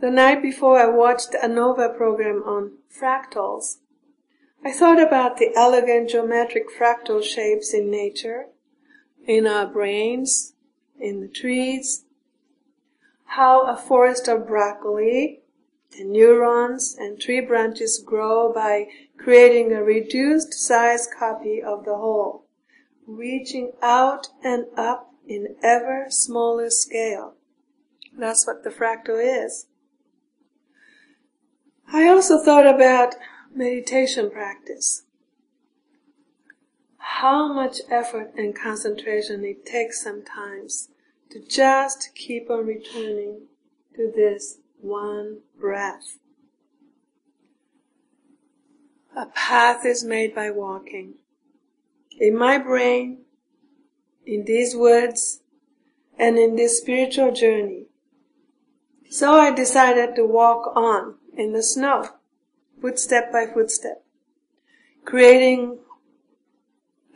The 0.00 0.10
night 0.10 0.40
before 0.40 0.78
I 0.78 0.86
watched 0.86 1.34
a 1.34 1.48
NOVA 1.48 1.90
program 1.90 2.42
on 2.46 2.78
fractals 2.90 3.78
I 4.62 4.72
thought 4.72 5.00
about 5.00 5.38
the 5.38 5.52
elegant 5.56 6.10
geometric 6.10 6.64
fractal 6.70 7.22
shapes 7.22 7.72
in 7.72 7.90
nature, 7.90 8.48
in 9.26 9.46
our 9.46 9.66
brains, 9.66 10.52
in 10.98 11.20
the 11.20 11.28
trees, 11.28 12.04
how 13.24 13.66
a 13.66 13.76
forest 13.76 14.28
of 14.28 14.46
broccoli 14.46 15.40
and 15.98 16.10
neurons 16.10 16.94
and 16.98 17.18
tree 17.18 17.40
branches 17.40 18.02
grow 18.04 18.52
by 18.52 18.88
creating 19.16 19.72
a 19.72 19.82
reduced 19.82 20.52
size 20.52 21.08
copy 21.18 21.62
of 21.62 21.86
the 21.86 21.96
whole, 21.96 22.44
reaching 23.06 23.72
out 23.80 24.28
and 24.44 24.66
up 24.76 25.14
in 25.26 25.56
ever 25.62 26.06
smaller 26.10 26.68
scale. 26.68 27.34
That's 28.18 28.46
what 28.46 28.62
the 28.62 28.70
fractal 28.70 29.18
is. 29.18 29.66
I 31.92 32.08
also 32.08 32.42
thought 32.42 32.66
about 32.66 33.14
meditation 33.54 34.30
practice. 34.30 35.04
How 36.98 37.52
much 37.52 37.80
effort 37.90 38.32
and 38.36 38.54
concentration 38.54 39.44
it 39.44 39.66
takes 39.66 40.02
sometimes 40.02 40.88
to 41.30 41.40
just 41.40 42.10
keep 42.14 42.50
on 42.50 42.66
returning 42.66 43.42
to 43.94 44.12
this 44.14 44.58
one 44.80 45.40
breath. 45.58 46.18
A 49.16 49.26
path 49.26 49.84
is 49.84 50.04
made 50.04 50.34
by 50.34 50.50
walking. 50.50 51.14
In 52.18 52.36
my 52.36 52.58
brain, 52.58 53.22
in 54.26 54.44
these 54.44 54.76
words, 54.76 55.42
and 56.18 56.38
in 56.38 56.56
this 56.56 56.78
spiritual 56.78 57.32
journey. 57.32 57.86
So 59.08 59.32
I 59.32 59.52
decided 59.52 60.14
to 60.16 60.24
walk 60.24 60.76
on 60.76 61.16
in 61.36 61.52
the 61.52 61.62
snow 61.62 62.06
footstep 62.80 63.32
by 63.32 63.46
footstep, 63.46 64.04
creating 65.04 65.78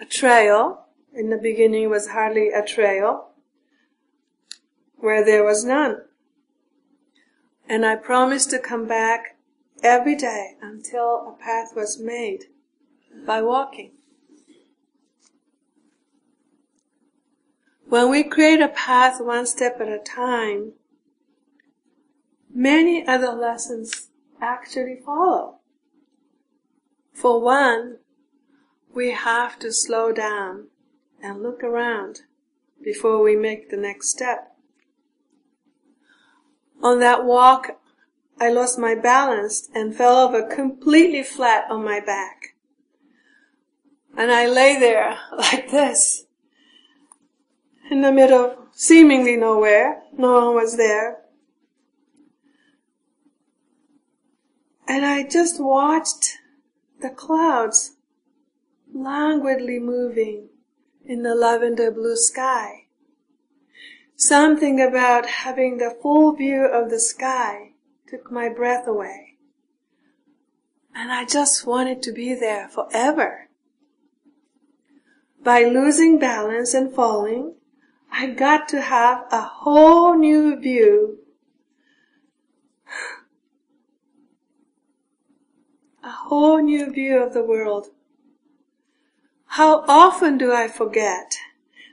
a 0.01 0.05
trail. 0.05 0.81
In 1.13 1.31
the 1.31 1.39
beginning 1.39 1.91
was 1.91 2.09
hardly 2.09 2.51
a 2.51 2.65
trail, 2.65 3.29
where 4.97 5.25
there 5.25 5.45
was 5.45 5.65
none. 5.65 6.03
And 7.69 7.87
I 7.87 7.95
promised 7.95 8.51
to 8.51 8.59
come 8.59 8.89
back 8.89 9.37
every 9.83 10.17
day 10.17 10.57
until 10.61 11.29
a 11.29 11.37
path 11.41 11.73
was 11.77 12.01
made 12.01 12.47
by 13.25 13.43
walking. 13.43 13.93
When 17.89 18.11
we 18.11 18.25
create 18.25 18.61
a 18.61 18.69
path 18.69 19.21
one 19.21 19.47
step 19.47 19.81
at 19.81 19.89
a 19.89 19.99
time, 19.99 20.73
many 22.53 23.07
other 23.07 23.33
lessons 23.33 24.09
actually 24.45 24.99
follow. 25.05 25.57
For 27.13 27.41
one, 27.41 27.99
we 28.95 29.13
have 29.13 29.59
to 29.61 29.73
slow 29.73 30.13
down 30.13 30.69
and 31.23 31.43
look 31.43 31.63
around 31.63 32.21
before 32.83 33.23
we 33.23 33.35
make 33.35 33.71
the 33.71 33.77
next 33.77 34.11
step. 34.11 34.53
On 36.83 37.01
that 37.01 37.25
walk, 37.25 37.81
I 38.39 38.51
lost 38.51 38.79
my 38.79 38.95
balance 38.95 39.69
and 39.75 39.97
fell 39.97 40.17
over 40.17 40.43
completely 40.43 41.23
flat 41.23 41.71
on 41.71 41.85
my 41.85 42.01
back. 42.01 42.55
And 44.17 44.31
I 44.31 44.47
lay 44.47 44.79
there 44.79 45.19
like 45.39 45.71
this, 45.71 46.27
in 47.91 48.03
the 48.03 48.13
middle 48.13 48.45
of 48.45 48.57
seemingly 48.73 49.37
nowhere. 49.37 50.03
No 50.17 50.35
one 50.35 50.55
was 50.55 50.77
there. 50.77 51.24
And 54.87 55.05
I 55.05 55.23
just 55.23 55.61
watched 55.61 56.39
the 57.01 57.11
clouds 57.11 57.93
languidly 58.93 59.79
moving 59.79 60.49
in 61.05 61.23
the 61.23 61.35
lavender 61.35 61.91
blue 61.91 62.17
sky. 62.17 62.87
Something 64.17 64.81
about 64.81 65.27
having 65.27 65.79
the 65.79 65.97
full 66.01 66.35
view 66.35 66.65
of 66.65 66.91
the 66.91 67.01
sky 67.01 67.73
took 68.09 68.31
my 68.31 68.49
breath 68.49 68.87
away. 68.87 69.37
And 70.95 71.11
I 71.11 71.25
just 71.25 71.67
wanted 71.67 72.03
to 72.03 72.13
be 72.13 72.35
there 72.35 72.69
forever. 72.69 73.49
By 75.43 75.65
losing 75.65 76.19
balance 76.19 76.73
and 76.73 76.95
falling, 76.95 77.55
I 78.11 78.29
got 78.29 78.69
to 78.69 78.81
have 78.81 79.27
a 79.33 79.43
whole 79.43 80.17
new 80.17 80.57
view. 80.57 81.19
A 86.05 86.11
whole 86.11 86.59
new 86.59 86.93
view 86.93 87.23
of 87.23 87.33
the 87.33 87.43
world. 87.43 87.89
How 89.47 89.85
often 89.89 90.37
do 90.37 90.53
I 90.53 90.69
forget 90.69 91.39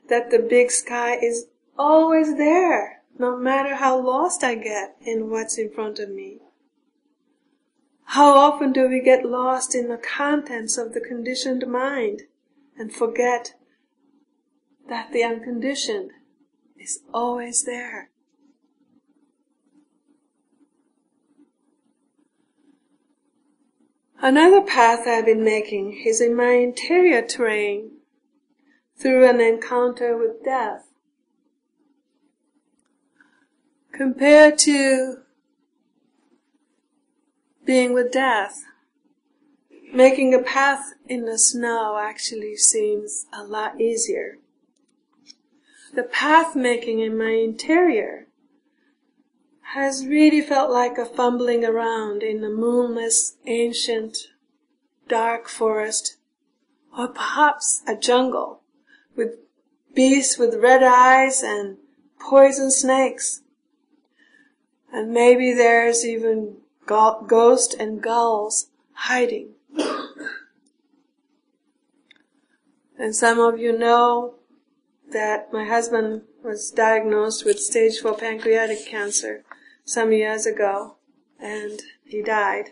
that 0.10 0.30
the 0.30 0.40
big 0.40 0.70
sky 0.70 1.16
is 1.16 1.48
always 1.78 2.36
there, 2.36 3.02
no 3.18 3.38
matter 3.38 3.76
how 3.76 4.00
lost 4.00 4.44
I 4.44 4.56
get 4.56 4.98
in 5.02 5.30
what's 5.30 5.58
in 5.58 5.72
front 5.72 5.98
of 5.98 6.10
me. 6.10 6.40
How 8.04 8.34
often 8.34 8.74
do 8.74 8.90
we 8.90 9.00
get 9.00 9.26
lost 9.26 9.74
in 9.74 9.88
the 9.88 9.98
contents 9.98 10.78
of 10.78 10.94
the 10.94 11.00
conditioned 11.00 11.66
mind 11.66 12.24
and 12.78 12.94
forget 12.94 13.56
that 14.90 15.14
the 15.14 15.24
unconditioned 15.24 16.12
is 16.78 17.00
always 17.14 17.64
there? 17.64 18.11
Another 24.24 24.62
path 24.62 25.08
I've 25.08 25.26
been 25.26 25.44
making 25.44 26.04
is 26.06 26.22
in 26.22 26.36
my 26.36 26.52
interior 26.52 27.24
terrain 27.24 27.94
through 28.96 29.28
an 29.28 29.42
encounter 29.42 30.16
with 30.16 30.44
death. 30.44 30.86
Compared 33.92 34.60
to 34.60 35.24
being 37.66 37.94
with 37.94 38.12
death, 38.12 38.64
making 39.92 40.36
a 40.36 40.40
path 40.40 40.94
in 41.08 41.26
the 41.26 41.40
snow 41.40 41.98
actually 42.00 42.56
seems 42.56 43.26
a 43.34 43.44
lot 43.44 43.82
easier. 43.82 44.38
The 45.96 46.04
path 46.04 46.56
making 46.56 47.00
in 47.00 47.18
my 47.18 47.32
interior 47.32 48.28
has 49.74 50.06
really 50.06 50.42
felt 50.42 50.70
like 50.70 50.98
a 50.98 51.06
fumbling 51.06 51.64
around 51.64 52.22
in 52.22 52.44
a 52.44 52.50
moonless, 52.50 53.38
ancient, 53.46 54.18
dark 55.08 55.48
forest, 55.48 56.18
or 56.98 57.08
perhaps 57.08 57.82
a 57.88 57.96
jungle 57.96 58.60
with 59.16 59.38
beasts 59.94 60.38
with 60.38 60.56
red 60.56 60.84
eyes 60.84 61.42
and 61.42 61.78
poison 62.20 62.70
snakes. 62.70 63.44
And 64.92 65.14
maybe 65.14 65.54
there's 65.54 66.06
even 66.06 66.58
go- 66.86 67.24
ghosts 67.26 67.74
and 67.74 68.02
gulls 68.02 68.68
hiding. 68.92 69.54
and 73.00 73.16
some 73.16 73.40
of 73.40 73.58
you 73.58 73.78
know 73.78 74.36
that 75.14 75.54
my 75.54 75.64
husband 75.64 76.24
was 76.44 76.72
diagnosed 76.72 77.46
with 77.46 77.58
stage 77.58 78.00
4 78.00 78.18
pancreatic 78.18 78.86
cancer 78.86 79.46
some 79.92 80.14
years 80.14 80.46
ago 80.46 80.96
and 81.40 81.82
he 82.06 82.22
died. 82.22 82.70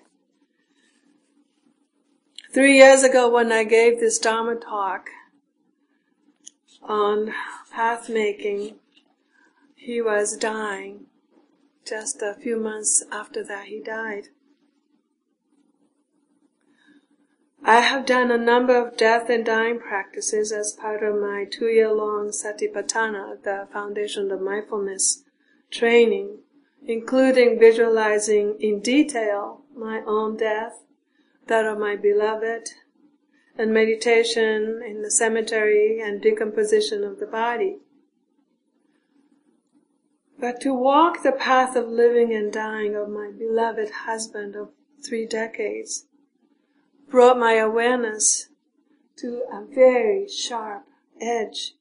Three 2.53 2.77
years 2.77 3.03
ago 3.03 3.29
when 3.29 3.51
I 3.51 3.63
gave 3.63 3.99
this 3.99 4.17
Dharma 4.17 4.55
talk 4.55 5.09
on 6.81 7.33
path 7.71 8.09
making, 8.09 8.75
he 9.75 10.01
was 10.01 10.37
dying 10.37 11.07
just 11.85 12.21
a 12.21 12.33
few 12.33 12.57
months 12.57 13.03
after 13.11 13.43
that 13.43 13.65
he 13.65 13.81
died. 13.81 14.29
I 17.63 17.81
have 17.81 18.05
done 18.05 18.31
a 18.31 18.37
number 18.37 18.75
of 18.75 18.95
death 18.95 19.29
and 19.29 19.45
dying 19.45 19.79
practices 19.79 20.51
as 20.53 20.71
part 20.71 21.03
of 21.03 21.19
my 21.19 21.45
two 21.45 21.67
year 21.67 21.91
long 21.91 22.29
Satipatthana, 22.29 23.43
the 23.43 23.67
foundation 23.73 24.31
of 24.31 24.41
mindfulness 24.41 25.23
training, 25.69 26.39
including 26.89 27.59
visualizing 27.59 28.57
in 28.59 28.79
detail 28.79 29.61
my 29.75 30.01
own 30.07 30.35
death, 30.35 30.73
that 31.45 31.63
of 31.63 31.77
my 31.77 31.95
beloved, 31.95 32.67
and 33.55 33.71
meditation 33.71 34.81
in 34.83 35.03
the 35.03 35.11
cemetery 35.11 36.01
and 36.01 36.19
decomposition 36.19 37.03
of 37.03 37.19
the 37.19 37.27
body. 37.27 37.77
But 40.39 40.59
to 40.61 40.73
walk 40.73 41.21
the 41.21 41.31
path 41.31 41.75
of 41.75 41.87
living 41.87 42.33
and 42.33 42.51
dying 42.51 42.95
of 42.95 43.07
my 43.07 43.29
beloved 43.37 43.91
husband 44.05 44.55
of 44.55 44.69
three 45.07 45.27
decades 45.27 46.07
brought 47.07 47.37
my 47.37 47.53
awareness 47.53 48.49
to 49.17 49.43
a 49.53 49.63
very 49.63 50.27
sharp 50.27 50.85
edge. 51.21 51.75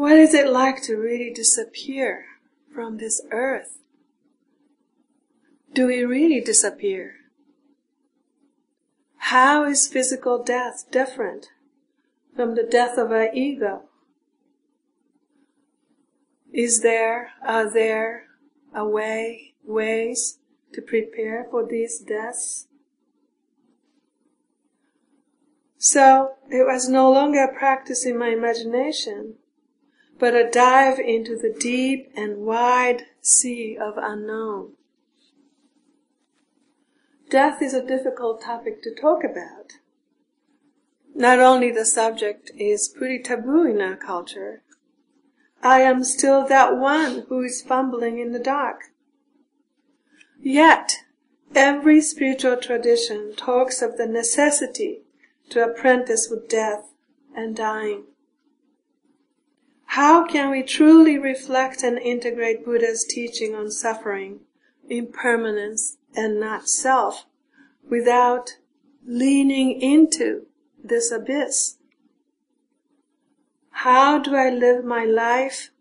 What 0.00 0.16
is 0.16 0.32
it 0.32 0.48
like 0.48 0.80
to 0.84 0.96
really 0.96 1.30
disappear 1.30 2.24
from 2.74 2.96
this 2.96 3.20
earth? 3.30 3.80
Do 5.74 5.88
we 5.88 6.04
really 6.04 6.40
disappear? 6.40 7.16
How 9.18 9.64
is 9.64 9.86
physical 9.86 10.42
death 10.42 10.86
different 10.90 11.48
from 12.34 12.54
the 12.54 12.62
death 12.62 12.96
of 12.96 13.12
our 13.12 13.28
ego? 13.34 13.90
Is 16.50 16.80
there, 16.80 17.32
are 17.46 17.70
there 17.70 18.24
a 18.74 18.88
way, 18.88 19.52
ways 19.66 20.38
to 20.72 20.80
prepare 20.80 21.46
for 21.50 21.66
these 21.66 21.98
deaths? 21.98 22.68
So 25.76 26.36
it 26.48 26.64
was 26.66 26.88
no 26.88 27.12
longer 27.12 27.44
a 27.44 27.52
practice 27.52 28.06
in 28.06 28.16
my 28.16 28.28
imagination, 28.28 29.34
but 30.20 30.34
a 30.34 30.48
dive 30.48 30.98
into 30.98 31.34
the 31.34 31.52
deep 31.58 32.12
and 32.14 32.44
wide 32.44 33.06
sea 33.22 33.76
of 33.80 33.94
unknown. 33.96 34.74
Death 37.30 37.62
is 37.62 37.72
a 37.72 37.86
difficult 37.86 38.42
topic 38.42 38.82
to 38.82 38.94
talk 38.94 39.24
about. 39.24 39.78
Not 41.14 41.40
only 41.40 41.72
the 41.72 41.86
subject 41.86 42.50
is 42.56 42.88
pretty 42.88 43.22
taboo 43.22 43.64
in 43.64 43.80
our 43.80 43.96
culture, 43.96 44.62
I 45.62 45.80
am 45.80 46.04
still 46.04 46.46
that 46.48 46.76
one 46.76 47.24
who 47.28 47.42
is 47.42 47.62
fumbling 47.62 48.18
in 48.18 48.32
the 48.32 48.38
dark. 48.38 48.92
Yet, 50.40 50.96
every 51.54 52.00
spiritual 52.00 52.56
tradition 52.56 53.34
talks 53.36 53.80
of 53.80 53.96
the 53.96 54.06
necessity 54.06 55.02
to 55.50 55.64
apprentice 55.64 56.28
with 56.30 56.48
death 56.48 56.92
and 57.34 57.56
dying. 57.56 58.04
How 59.94 60.24
can 60.24 60.52
we 60.52 60.62
truly 60.62 61.18
reflect 61.18 61.82
and 61.82 61.98
integrate 61.98 62.64
Buddha's 62.64 63.04
teaching 63.04 63.56
on 63.56 63.72
suffering, 63.72 64.38
impermanence, 64.88 65.98
and 66.14 66.38
not 66.38 66.68
self 66.68 67.26
without 67.88 68.58
leaning 69.04 69.82
into 69.82 70.46
this 70.80 71.10
abyss? 71.10 71.78
How 73.70 74.20
do 74.20 74.36
I 74.36 74.48
live 74.48 74.84
my 74.84 75.04
life 75.04 75.72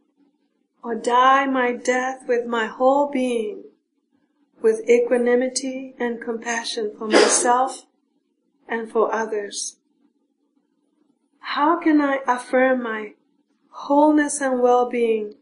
or 0.84 0.95
die 0.95 1.45
my 1.45 1.74
death 1.74 2.24
with 2.28 2.48
my 2.48 2.65
whole 2.65 3.12
being, 3.12 3.65
with 4.60 4.89
equanimity 4.89 5.93
and 6.00 6.19
compassion 6.19 6.95
for 6.98 7.08
myself 7.08 7.86
and 8.67 8.91
for 8.91 9.13
others? 9.13 9.78
How 11.41 11.80
can 11.80 12.02
I 12.02 12.22
affirm 12.28 12.82
my 12.82 13.13
wholeness 13.87 14.41
and 14.41 14.61
well-being, 14.61 15.33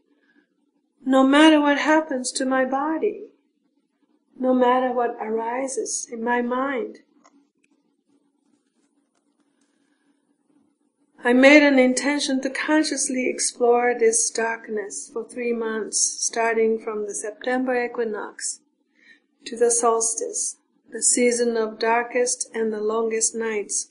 no 1.04 1.24
matter 1.24 1.60
what 1.60 1.78
happens 1.78 2.30
to 2.30 2.44
my 2.44 2.64
body, 2.64 3.24
no 4.38 4.54
matter 4.54 4.92
what 4.92 5.16
arises 5.20 6.08
in 6.10 6.22
my 6.22 6.40
mind. 6.40 6.98
I 11.24 11.32
made 11.32 11.64
an 11.64 11.80
intention 11.80 12.40
to 12.42 12.50
consciously 12.50 13.28
explore 13.28 13.92
this 13.98 14.30
darkness 14.30 15.10
for 15.12 15.24
three 15.24 15.52
months, 15.52 15.98
starting 16.20 16.78
from 16.78 17.06
the 17.06 17.14
September 17.14 17.84
equinox 17.84 18.60
to 19.46 19.56
the 19.56 19.70
solstice, 19.70 20.58
the 20.90 21.02
season 21.02 21.56
of 21.56 21.80
darkest 21.80 22.48
and 22.54 22.72
the 22.72 22.80
longest 22.80 23.34
nights. 23.34 23.90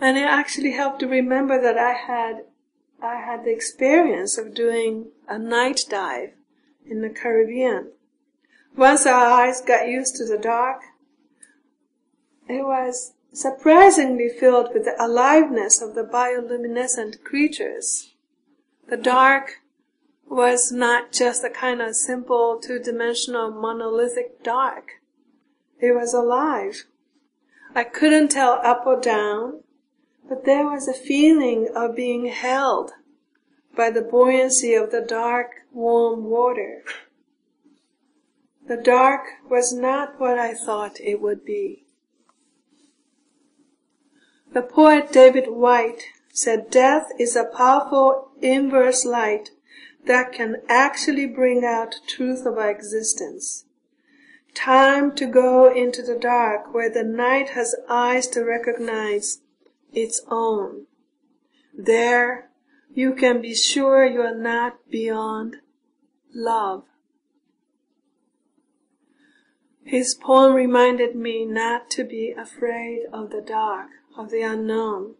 And 0.00 0.16
it 0.16 0.22
actually 0.22 0.72
helped 0.72 1.00
to 1.00 1.06
remember 1.06 1.60
that 1.60 1.76
I 1.76 1.92
had, 1.92 2.44
I 3.02 3.16
had 3.16 3.44
the 3.44 3.52
experience 3.52 4.38
of 4.38 4.54
doing 4.54 5.08
a 5.28 5.38
night 5.38 5.82
dive 5.88 6.30
in 6.86 7.02
the 7.02 7.10
Caribbean. 7.10 7.92
Once 8.76 9.04
our 9.04 9.26
eyes 9.26 9.60
got 9.60 9.88
used 9.88 10.16
to 10.16 10.24
the 10.24 10.38
dark, 10.38 10.80
it 12.48 12.64
was 12.64 13.12
surprisingly 13.32 14.28
filled 14.28 14.72
with 14.72 14.84
the 14.84 14.96
aliveness 14.98 15.82
of 15.82 15.94
the 15.94 16.02
bioluminescent 16.02 17.22
creatures. 17.22 18.14
The 18.88 18.96
dark 18.96 19.60
was 20.26 20.72
not 20.72 21.12
just 21.12 21.44
a 21.44 21.50
kind 21.50 21.82
of 21.82 21.94
simple 21.94 22.58
two-dimensional 22.60 23.50
monolithic 23.50 24.42
dark. 24.42 25.02
It 25.78 25.94
was 25.94 26.14
alive. 26.14 26.84
I 27.74 27.84
couldn't 27.84 28.28
tell 28.28 28.60
up 28.64 28.84
or 28.86 29.00
down, 29.00 29.62
but 30.30 30.44
there 30.44 30.64
was 30.64 30.86
a 30.86 30.94
feeling 30.94 31.68
of 31.74 31.96
being 31.96 32.26
held 32.26 32.92
by 33.76 33.90
the 33.90 34.00
buoyancy 34.00 34.74
of 34.74 34.92
the 34.92 35.00
dark, 35.00 35.48
warm 35.72 36.22
water. 36.26 36.84
The 38.68 38.76
dark 38.76 39.22
was 39.48 39.72
not 39.72 40.20
what 40.20 40.38
I 40.38 40.54
thought 40.54 41.00
it 41.00 41.20
would 41.20 41.44
be. 41.44 41.84
The 44.52 44.62
poet 44.62 45.10
David 45.10 45.46
Whyte 45.48 46.04
said 46.32 46.70
death 46.70 47.08
is 47.18 47.34
a 47.34 47.50
powerful 47.56 48.30
inverse 48.40 49.04
light 49.04 49.50
that 50.06 50.32
can 50.32 50.62
actually 50.68 51.26
bring 51.26 51.64
out 51.64 51.96
truth 52.06 52.46
of 52.46 52.56
our 52.56 52.70
existence. 52.70 53.64
Time 54.54 55.12
to 55.16 55.26
go 55.26 55.72
into 55.72 56.02
the 56.02 56.16
dark 56.16 56.72
where 56.72 56.90
the 56.90 57.02
night 57.02 57.50
has 57.50 57.74
eyes 57.88 58.28
to 58.28 58.44
recognize 58.44 59.40
its 59.92 60.22
own. 60.30 60.86
There 61.76 62.50
you 62.92 63.14
can 63.14 63.40
be 63.40 63.54
sure 63.54 64.04
you 64.04 64.20
are 64.20 64.34
not 64.34 64.90
beyond 64.90 65.56
love. 66.34 66.84
His 69.84 70.14
poem 70.14 70.54
reminded 70.54 71.16
me 71.16 71.44
not 71.44 71.90
to 71.90 72.04
be 72.04 72.32
afraid 72.36 73.02
of 73.12 73.30
the 73.30 73.40
dark 73.40 73.88
of 74.16 74.30
the 74.30 74.42
unknown. 74.42 75.14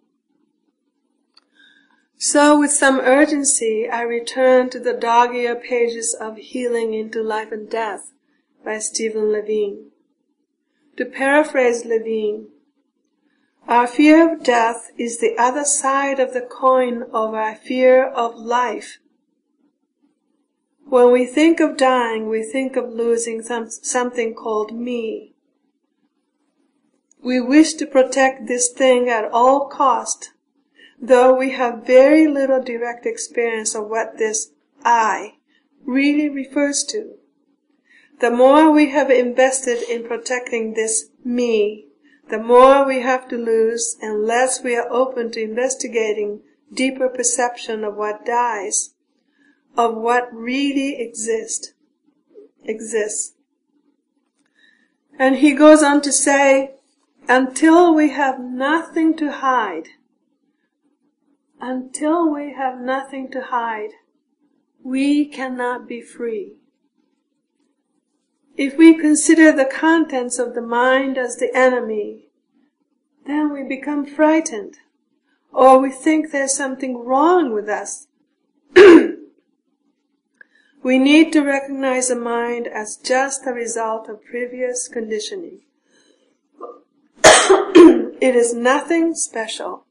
So 2.16 2.60
with 2.60 2.70
some 2.70 3.00
urgency, 3.00 3.88
I 3.88 4.02
returned 4.02 4.72
to 4.72 4.78
the 4.78 4.92
dog-eared 4.92 5.62
pages 5.62 6.14
of 6.20 6.36
Healing 6.36 6.92
into 6.92 7.22
Life 7.22 7.50
and 7.50 7.68
Death 7.68 8.12
by 8.62 8.78
Stephen 8.78 9.32
Levine. 9.32 9.90
To 10.98 11.06
paraphrase 11.06 11.86
Levine, 11.86 12.48
our 13.70 13.86
fear 13.86 14.32
of 14.34 14.42
death 14.42 14.90
is 14.98 15.20
the 15.20 15.36
other 15.38 15.64
side 15.64 16.18
of 16.18 16.34
the 16.34 16.40
coin 16.40 17.04
of 17.12 17.34
our 17.34 17.54
fear 17.54 18.04
of 18.04 18.34
life. 18.34 18.98
When 20.86 21.12
we 21.12 21.24
think 21.24 21.60
of 21.60 21.76
dying, 21.76 22.28
we 22.28 22.42
think 22.42 22.74
of 22.74 22.90
losing 22.90 23.42
some, 23.42 23.70
something 23.70 24.34
called 24.34 24.74
me. 24.74 25.34
We 27.22 27.40
wish 27.40 27.74
to 27.74 27.86
protect 27.86 28.48
this 28.48 28.68
thing 28.70 29.08
at 29.08 29.30
all 29.30 29.68
cost, 29.68 30.32
though 31.00 31.32
we 31.32 31.50
have 31.50 31.86
very 31.86 32.26
little 32.26 32.60
direct 32.60 33.06
experience 33.06 33.76
of 33.76 33.86
what 33.86 34.18
this 34.18 34.50
I 34.84 35.34
really 35.84 36.28
refers 36.28 36.82
to. 36.88 37.18
The 38.20 38.32
more 38.32 38.72
we 38.72 38.90
have 38.90 39.10
invested 39.10 39.88
in 39.88 40.02
protecting 40.02 40.74
this 40.74 41.10
me, 41.24 41.89
the 42.30 42.38
more 42.38 42.86
we 42.86 43.00
have 43.00 43.28
to 43.28 43.36
lose 43.36 43.96
and 44.00 44.24
less 44.24 44.62
we 44.62 44.76
are 44.76 44.90
open 44.90 45.30
to 45.32 45.42
investigating 45.42 46.40
deeper 46.72 47.08
perception 47.08 47.82
of 47.84 47.96
what 47.96 48.24
dies, 48.24 48.94
of 49.76 49.96
what 49.96 50.32
really 50.32 51.00
exists, 51.00 51.72
exists. 52.64 53.34
And 55.18 55.36
he 55.36 55.52
goes 55.52 55.82
on 55.82 56.00
to 56.02 56.12
say, 56.12 56.76
until 57.28 57.94
we 57.94 58.10
have 58.10 58.40
nothing 58.40 59.16
to 59.16 59.30
hide, 59.30 59.88
until 61.60 62.32
we 62.32 62.54
have 62.54 62.80
nothing 62.80 63.30
to 63.32 63.42
hide, 63.42 63.90
we 64.82 65.26
cannot 65.26 65.86
be 65.86 66.00
free. 66.00 66.59
If 68.62 68.76
we 68.76 68.92
consider 68.92 69.52
the 69.52 69.64
contents 69.64 70.38
of 70.38 70.54
the 70.54 70.60
mind 70.60 71.16
as 71.16 71.36
the 71.36 71.50
enemy, 71.56 72.28
then 73.24 73.50
we 73.54 73.62
become 73.62 74.04
frightened, 74.04 74.76
or 75.50 75.78
we 75.78 75.90
think 75.90 76.30
there's 76.30 76.52
something 76.52 77.02
wrong 77.02 77.54
with 77.54 77.70
us. 77.70 78.08
we 80.82 80.98
need 80.98 81.32
to 81.32 81.40
recognize 81.40 82.08
the 82.08 82.16
mind 82.16 82.66
as 82.66 82.98
just 82.98 83.46
a 83.46 83.52
result 83.54 84.10
of 84.10 84.22
previous 84.26 84.88
conditioning. 84.88 85.60
it 87.24 88.36
is 88.36 88.52
nothing 88.52 89.14
special, 89.14 89.86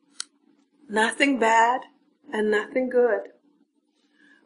nothing 0.87 1.39
bad, 1.39 1.81
and 2.31 2.51
nothing 2.51 2.87
good. 2.87 3.29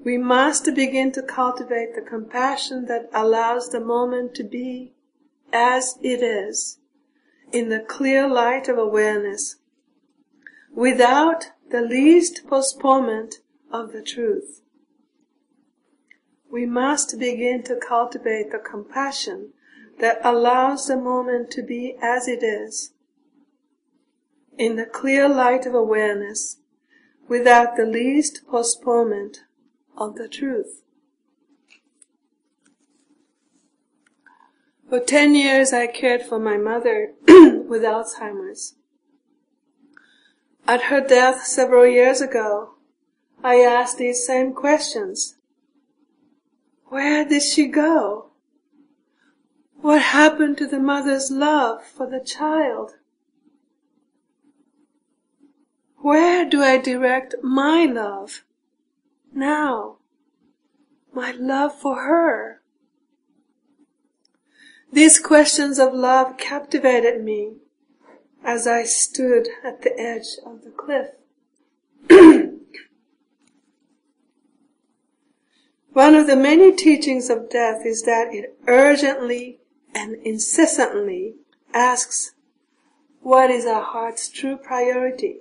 We 0.03 0.17
must 0.17 0.65
begin 0.75 1.13
to 1.13 1.23
cultivate 1.23 1.95
the 1.95 2.01
compassion 2.01 2.85
that 2.87 3.09
allows 3.13 3.69
the 3.69 3.79
moment 3.79 4.35
to 4.35 4.43
be 4.43 4.93
as 5.53 5.97
it 6.01 6.21
is, 6.21 6.79
in 7.53 7.69
the 7.69 7.79
clear 7.79 8.27
light 8.27 8.67
of 8.67 8.77
awareness, 8.77 9.57
without 10.73 11.51
the 11.69 11.81
least 11.81 12.45
postponement 12.47 13.35
of 13.71 13.93
the 13.93 14.01
truth. 14.01 14.61
We 16.51 16.65
must 16.65 17.17
begin 17.17 17.63
to 17.63 17.77
cultivate 17.77 18.51
the 18.51 18.59
compassion 18.59 19.53
that 19.99 20.19
allows 20.21 20.87
the 20.87 20.97
moment 20.97 21.49
to 21.51 21.61
be 21.61 21.95
as 22.01 22.27
it 22.27 22.43
is, 22.43 22.93
in 24.57 24.75
the 24.75 24.85
clear 24.85 25.29
light 25.29 25.65
of 25.65 25.73
awareness, 25.73 26.59
without 27.29 27.77
the 27.77 27.85
least 27.85 28.41
postponement 28.49 29.43
of 29.97 30.15
the 30.15 30.27
truth. 30.27 30.81
For 34.89 34.99
ten 34.99 35.33
years 35.33 35.73
I 35.73 35.87
cared 35.87 36.21
for 36.21 36.39
my 36.39 36.57
mother 36.57 37.13
with 37.27 37.81
Alzheimer's. 37.81 38.75
At 40.67 40.83
her 40.83 41.01
death 41.01 41.45
several 41.45 41.87
years 41.87 42.21
ago, 42.21 42.75
I 43.43 43.55
asked 43.61 43.97
these 43.97 44.25
same 44.25 44.53
questions. 44.53 45.35
Where 46.85 47.25
did 47.25 47.41
she 47.41 47.67
go? 47.67 48.27
What 49.81 50.01
happened 50.01 50.57
to 50.59 50.67
the 50.67 50.79
mother's 50.79 51.29
love 51.29 51.83
for 51.83 52.09
the 52.09 52.21
child? 52.21 52.91
Where 55.97 56.45
do 56.45 56.61
I 56.61 56.77
direct 56.77 57.35
my 57.41 57.85
love 57.85 58.43
now? 59.35 59.97
My 61.13 61.31
love 61.31 61.79
for 61.79 61.95
her? 61.95 62.61
These 64.91 65.19
questions 65.19 65.79
of 65.79 65.93
love 65.93 66.37
captivated 66.37 67.23
me 67.23 67.57
as 68.43 68.67
I 68.67 68.83
stood 68.83 69.47
at 69.63 69.81
the 69.81 69.99
edge 69.99 70.37
of 70.45 70.63
the 70.63 70.69
cliff. 70.69 71.07
One 75.93 76.15
of 76.15 76.27
the 76.27 76.35
many 76.35 76.71
teachings 76.75 77.29
of 77.29 77.49
death 77.49 77.85
is 77.85 78.03
that 78.03 78.33
it 78.33 78.57
urgently 78.67 79.59
and 79.95 80.15
incessantly 80.25 81.35
asks, 81.73 82.33
what 83.21 83.49
is 83.49 83.65
our 83.65 83.83
heart's 83.83 84.27
true 84.29 84.57
priority? 84.57 85.37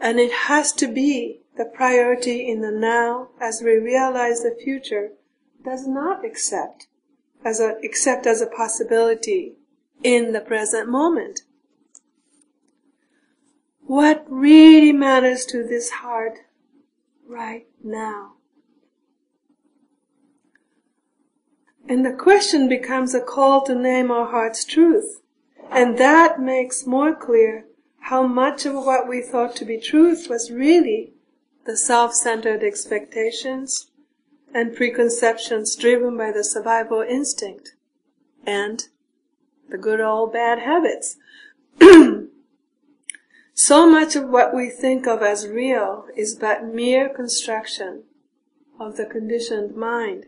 And 0.00 0.20
it 0.20 0.32
has 0.32 0.72
to 0.74 0.86
be 0.86 1.40
the 1.56 1.64
priority 1.64 2.48
in 2.48 2.60
the 2.60 2.70
now 2.70 3.28
as 3.40 3.62
we 3.64 3.72
realize 3.76 4.42
the 4.42 4.56
future 4.62 5.12
does 5.64 5.86
not 5.86 6.24
accept 6.24 6.86
as 7.44 7.60
a, 7.60 7.76
accept 7.84 8.26
as 8.26 8.40
a 8.40 8.46
possibility 8.46 9.54
in 10.02 10.32
the 10.32 10.40
present 10.40 10.88
moment. 10.88 11.40
What 13.86 14.26
really 14.28 14.92
matters 14.92 15.46
to 15.46 15.62
this 15.62 15.90
heart 15.90 16.40
right 17.26 17.66
now? 17.82 18.32
And 21.88 22.04
the 22.04 22.12
question 22.12 22.68
becomes 22.68 23.14
a 23.14 23.20
call 23.20 23.64
to 23.66 23.74
name 23.74 24.10
our 24.10 24.26
heart's 24.26 24.64
truth. 24.64 25.22
And 25.70 25.98
that 25.98 26.40
makes 26.40 26.86
more 26.86 27.14
clear 27.14 27.66
how 28.00 28.26
much 28.26 28.66
of 28.66 28.74
what 28.74 29.08
we 29.08 29.22
thought 29.22 29.54
to 29.56 29.64
be 29.64 29.78
truth 29.78 30.26
was 30.28 30.50
really 30.50 31.12
the 31.66 31.76
self-centered 31.76 32.62
expectations 32.62 33.90
and 34.54 34.74
preconceptions 34.74 35.74
driven 35.74 36.16
by 36.16 36.30
the 36.30 36.44
survival 36.44 37.02
instinct 37.02 37.74
and 38.46 38.84
the 39.68 39.76
good 39.76 40.00
old 40.00 40.32
bad 40.32 40.60
habits. 40.60 41.16
so 43.54 43.90
much 43.90 44.14
of 44.14 44.28
what 44.28 44.54
we 44.54 44.70
think 44.70 45.06
of 45.06 45.22
as 45.22 45.48
real 45.48 46.06
is 46.16 46.36
but 46.36 46.64
mere 46.64 47.08
construction 47.08 48.04
of 48.78 48.96
the 48.96 49.06
conditioned 49.06 49.74
mind. 49.74 50.26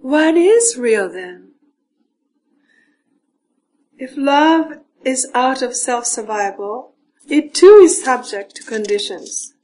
What 0.00 0.36
is 0.36 0.76
real 0.76 1.08
then? 1.08 1.52
If 3.98 4.16
love 4.16 4.80
is 5.04 5.30
out 5.32 5.62
of 5.62 5.76
self-survival, 5.76 6.95
it 7.28 7.54
too 7.54 7.80
is 7.82 8.02
subject 8.02 8.54
to 8.56 8.62
conditions. 8.62 9.54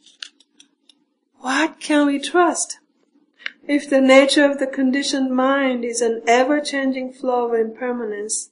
What 1.39 1.81
can 1.81 2.07
we 2.07 2.19
trust? 2.19 2.79
If 3.67 3.89
the 3.89 4.01
nature 4.01 4.45
of 4.45 4.59
the 4.59 4.67
conditioned 4.67 5.35
mind 5.35 5.85
is 5.85 6.01
an 6.01 6.23
ever-changing 6.27 7.13
flow 7.13 7.47
of 7.49 7.61
impermanence, 7.61 8.51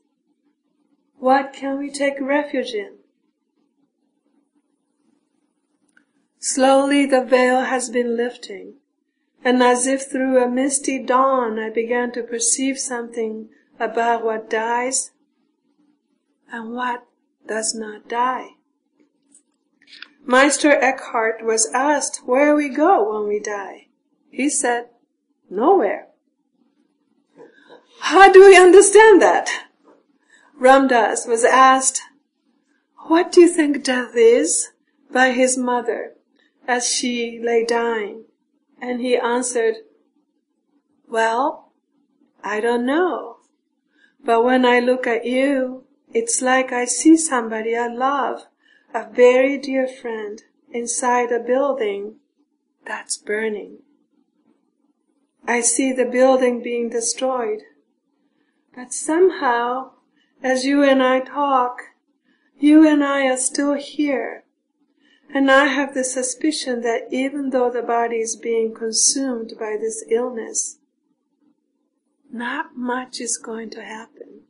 what 1.18 1.52
can 1.52 1.78
we 1.78 1.90
take 1.90 2.20
refuge 2.20 2.72
in? 2.72 2.98
Slowly 6.38 7.06
the 7.06 7.24
veil 7.24 7.62
has 7.62 7.90
been 7.90 8.16
lifting, 8.16 8.74
and 9.44 9.62
as 9.62 9.86
if 9.86 10.10
through 10.10 10.42
a 10.42 10.48
misty 10.48 11.02
dawn 11.02 11.58
I 11.58 11.70
began 11.70 12.12
to 12.12 12.22
perceive 12.22 12.78
something 12.78 13.50
about 13.78 14.24
what 14.24 14.48
dies 14.48 15.10
and 16.50 16.72
what 16.72 17.04
does 17.46 17.74
not 17.74 18.08
die. 18.08 18.50
Meister 20.24 20.70
Eckhart 20.70 21.44
was 21.44 21.70
asked 21.72 22.26
where 22.26 22.54
we 22.54 22.68
go 22.68 23.12
when 23.12 23.28
we 23.28 23.40
die. 23.40 23.88
He 24.30 24.48
said, 24.48 24.86
nowhere. 25.48 26.08
How 28.00 28.32
do 28.32 28.44
we 28.44 28.56
understand 28.56 29.20
that? 29.22 29.48
Ram 30.58 30.88
Dass 30.88 31.26
was 31.26 31.44
asked, 31.44 32.00
what 33.08 33.32
do 33.32 33.40
you 33.40 33.48
think 33.48 33.82
death 33.82 34.14
is? 34.14 34.70
by 35.12 35.32
his 35.32 35.56
mother 35.56 36.14
as 36.66 36.88
she 36.88 37.40
lay 37.42 37.64
dying. 37.64 38.24
And 38.80 39.00
he 39.00 39.16
answered, 39.16 39.76
well, 41.08 41.72
I 42.42 42.60
don't 42.60 42.86
know. 42.86 43.38
But 44.24 44.44
when 44.44 44.64
I 44.64 44.80
look 44.80 45.06
at 45.06 45.24
you, 45.24 45.84
it's 46.12 46.40
like 46.40 46.72
I 46.72 46.84
see 46.84 47.16
somebody 47.16 47.76
I 47.76 47.88
love 47.88 48.46
a 48.92 49.08
very 49.10 49.56
dear 49.58 49.86
friend 49.86 50.42
inside 50.72 51.30
a 51.30 51.38
building 51.38 52.16
that's 52.86 53.16
burning. 53.16 53.78
I 55.46 55.60
see 55.60 55.92
the 55.92 56.04
building 56.04 56.62
being 56.62 56.90
destroyed. 56.90 57.60
But 58.74 58.92
somehow, 58.92 59.92
as 60.42 60.64
you 60.64 60.82
and 60.82 61.02
I 61.02 61.20
talk, 61.20 61.80
you 62.58 62.86
and 62.88 63.02
I 63.02 63.26
are 63.26 63.36
still 63.36 63.74
here. 63.74 64.44
And 65.32 65.50
I 65.50 65.66
have 65.66 65.94
the 65.94 66.04
suspicion 66.04 66.82
that 66.82 67.08
even 67.10 67.50
though 67.50 67.70
the 67.70 67.82
body 67.82 68.16
is 68.16 68.36
being 68.36 68.74
consumed 68.74 69.54
by 69.58 69.76
this 69.80 70.04
illness, 70.10 70.78
not 72.32 72.76
much 72.76 73.20
is 73.20 73.38
going 73.38 73.70
to 73.70 73.82
happen. 73.82 74.42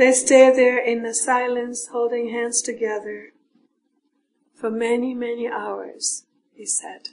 They 0.00 0.12
stay 0.12 0.50
there 0.50 0.78
in 0.78 1.02
the 1.02 1.12
silence, 1.12 1.88
holding 1.88 2.30
hands 2.30 2.62
together 2.62 3.34
for 4.54 4.70
many, 4.70 5.12
many 5.12 5.46
hours, 5.46 6.24
he 6.54 6.64
said. 6.64 7.10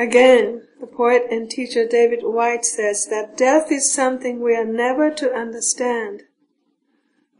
Again, 0.00 0.66
the 0.80 0.88
poet 0.88 1.28
and 1.30 1.48
teacher 1.48 1.86
David 1.86 2.24
Whyte 2.24 2.64
says 2.64 3.06
that 3.06 3.36
death 3.36 3.70
is 3.70 3.92
something 3.92 4.40
we 4.40 4.56
are 4.56 4.64
never 4.64 5.12
to 5.12 5.32
understand, 5.32 6.24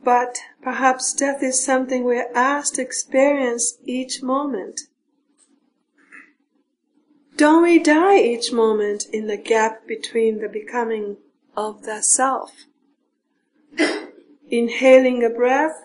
but 0.04 0.38
perhaps 0.62 1.12
death 1.12 1.42
is 1.42 1.60
something 1.60 2.04
we 2.04 2.18
are 2.18 2.30
asked 2.36 2.76
to 2.76 2.82
experience 2.82 3.78
each 3.84 4.22
moment. 4.22 4.82
Don't 7.36 7.64
we 7.64 7.78
die 7.78 8.18
each 8.18 8.50
moment 8.50 9.04
in 9.12 9.26
the 9.26 9.36
gap 9.36 9.86
between 9.86 10.38
the 10.38 10.48
becoming 10.48 11.18
of 11.54 11.82
the 11.82 12.00
self? 12.00 12.64
Inhaling 14.48 15.22
a 15.22 15.28
breath, 15.28 15.82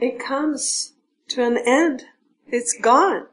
it 0.00 0.18
comes 0.18 0.94
to 1.28 1.42
an 1.42 1.58
end. 1.58 2.04
It's 2.46 2.74
gone. 2.80 3.26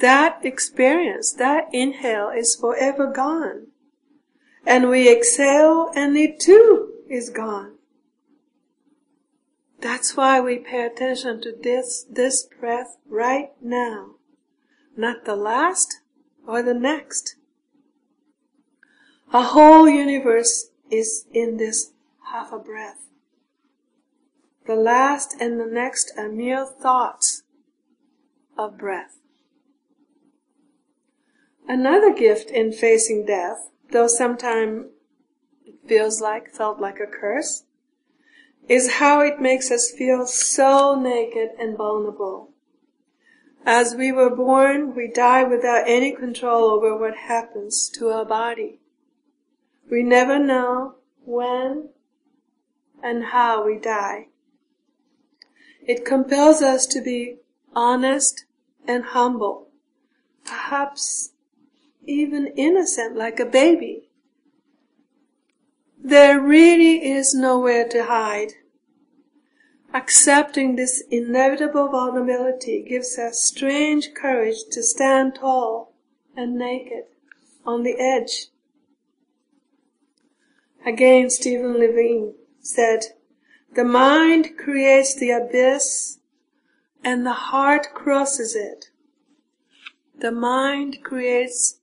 That 0.00 0.44
experience, 0.44 1.32
that 1.34 1.68
inhale 1.72 2.30
is 2.30 2.56
forever 2.56 3.06
gone. 3.06 3.68
And 4.66 4.88
we 4.88 5.08
exhale 5.08 5.92
and 5.94 6.16
it 6.16 6.40
too 6.40 6.94
is 7.08 7.30
gone. 7.30 7.74
That's 9.80 10.16
why 10.16 10.40
we 10.40 10.58
pay 10.58 10.84
attention 10.84 11.40
to 11.42 11.52
this, 11.52 12.04
this 12.10 12.48
breath 12.58 12.96
right 13.08 13.50
now 13.62 14.16
not 14.96 15.24
the 15.24 15.36
last 15.36 16.00
or 16.46 16.62
the 16.62 16.74
next. 16.74 17.36
A 19.32 19.42
whole 19.42 19.88
universe 19.88 20.70
is 20.90 21.26
in 21.32 21.56
this 21.56 21.92
half 22.32 22.52
a 22.52 22.58
breath. 22.58 23.06
The 24.66 24.76
last 24.76 25.34
and 25.40 25.58
the 25.58 25.66
next 25.66 26.12
are 26.16 26.28
mere 26.28 26.66
thoughts 26.66 27.42
of 28.58 28.78
breath. 28.78 29.18
Another 31.68 32.12
gift 32.12 32.50
in 32.50 32.72
facing 32.72 33.26
death, 33.26 33.70
though 33.90 34.08
sometimes 34.08 34.86
it 35.64 35.76
feels 35.86 36.20
like, 36.20 36.50
felt 36.50 36.80
like 36.80 36.98
a 36.98 37.06
curse, 37.06 37.64
is 38.68 38.94
how 38.94 39.20
it 39.20 39.40
makes 39.40 39.70
us 39.70 39.90
feel 39.90 40.26
so 40.26 41.00
naked 41.00 41.50
and 41.58 41.76
vulnerable. 41.76 42.49
As 43.66 43.94
we 43.94 44.10
were 44.10 44.34
born, 44.34 44.94
we 44.94 45.06
die 45.06 45.44
without 45.44 45.84
any 45.86 46.12
control 46.12 46.70
over 46.70 46.96
what 46.96 47.16
happens 47.16 47.90
to 47.90 48.08
our 48.08 48.24
body. 48.24 48.80
We 49.90 50.02
never 50.02 50.38
know 50.38 50.94
when 51.24 51.90
and 53.02 53.24
how 53.24 53.64
we 53.64 53.78
die. 53.78 54.28
It 55.86 56.04
compels 56.04 56.62
us 56.62 56.86
to 56.86 57.00
be 57.00 57.36
honest 57.74 58.44
and 58.86 59.04
humble, 59.04 59.68
perhaps 60.44 61.32
even 62.06 62.48
innocent 62.56 63.16
like 63.16 63.40
a 63.40 63.44
baby. 63.44 64.08
There 66.02 66.40
really 66.40 67.10
is 67.10 67.34
nowhere 67.34 67.86
to 67.88 68.06
hide. 68.06 68.52
Accepting 69.92 70.76
this 70.76 71.02
inevitable 71.10 71.88
vulnerability 71.88 72.84
gives 72.88 73.18
us 73.18 73.42
strange 73.42 74.14
courage 74.14 74.58
to 74.70 74.84
stand 74.84 75.34
tall 75.34 75.94
and 76.36 76.56
naked 76.56 77.04
on 77.66 77.82
the 77.82 77.98
edge. 77.98 78.46
Again, 80.86 81.28
Stephen 81.28 81.74
Levine 81.74 82.34
said, 82.60 83.06
the 83.74 83.84
mind 83.84 84.56
creates 84.56 85.14
the 85.14 85.30
abyss 85.30 86.18
and 87.02 87.26
the 87.26 87.32
heart 87.32 87.88
crosses 87.92 88.54
it. 88.54 88.90
The 90.16 90.32
mind 90.32 90.98
creates 91.02 91.80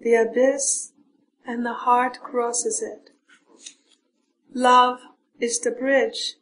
the 0.00 0.14
abyss 0.14 0.92
and 1.46 1.64
the 1.64 1.74
heart 1.74 2.18
crosses 2.20 2.82
it. 2.82 3.10
Love 4.52 5.00
is 5.38 5.60
the 5.60 5.70
bridge 5.70 6.34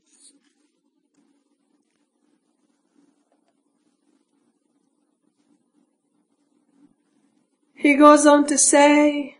He 7.82 7.96
goes 7.96 8.26
on 8.26 8.46
to 8.46 8.56
say, 8.56 9.38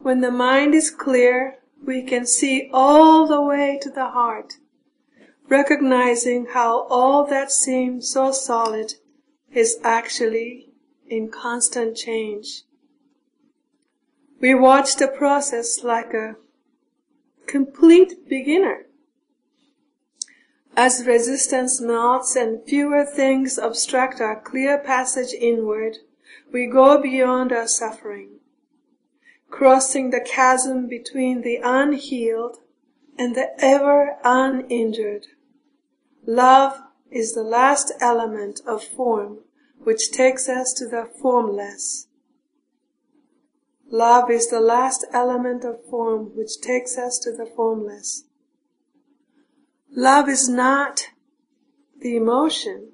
when 0.00 0.20
the 0.20 0.32
mind 0.32 0.74
is 0.74 0.90
clear, 0.90 1.58
we 1.80 2.02
can 2.02 2.26
see 2.26 2.68
all 2.72 3.28
the 3.28 3.40
way 3.40 3.78
to 3.82 3.88
the 3.88 4.08
heart, 4.08 4.54
recognizing 5.48 6.46
how 6.46 6.88
all 6.90 7.24
that 7.26 7.52
seems 7.52 8.10
so 8.10 8.32
solid 8.32 8.94
is 9.52 9.78
actually 9.84 10.72
in 11.06 11.28
constant 11.30 11.96
change. 11.96 12.62
We 14.40 14.56
watch 14.56 14.96
the 14.96 15.06
process 15.06 15.84
like 15.84 16.12
a 16.12 16.34
complete 17.46 18.28
beginner. 18.28 18.86
As 20.76 21.06
resistance 21.06 21.80
melts 21.80 22.34
and 22.34 22.66
fewer 22.66 23.04
things 23.04 23.56
obstruct 23.56 24.20
our 24.20 24.40
clear 24.40 24.78
passage 24.78 25.32
inward, 25.32 25.98
we 26.54 26.66
go 26.66 27.02
beyond 27.02 27.50
our 27.50 27.66
suffering. 27.66 28.30
crossing 29.50 30.10
the 30.10 30.20
chasm 30.20 30.88
between 30.88 31.42
the 31.42 31.58
unhealed 31.62 32.58
and 33.18 33.34
the 33.34 33.48
ever 33.58 34.16
uninjured. 34.24 35.26
Love 36.26 36.80
is 37.10 37.34
the 37.34 37.42
last 37.42 37.92
element 38.00 38.60
of 38.66 38.82
form 38.82 39.38
which 39.84 40.10
takes 40.10 40.48
us 40.48 40.72
to 40.72 40.86
the 40.88 41.08
formless. 41.20 42.08
Love 43.90 44.30
is 44.30 44.48
the 44.48 44.60
last 44.60 45.04
element 45.12 45.64
of 45.64 45.84
form 45.90 46.36
which 46.36 46.60
takes 46.60 46.96
us 46.96 47.18
to 47.18 47.30
the 47.30 47.46
formless. 47.46 48.24
Love 49.90 50.28
is 50.28 50.48
not 50.48 51.10
the 52.00 52.16
emotion, 52.16 52.92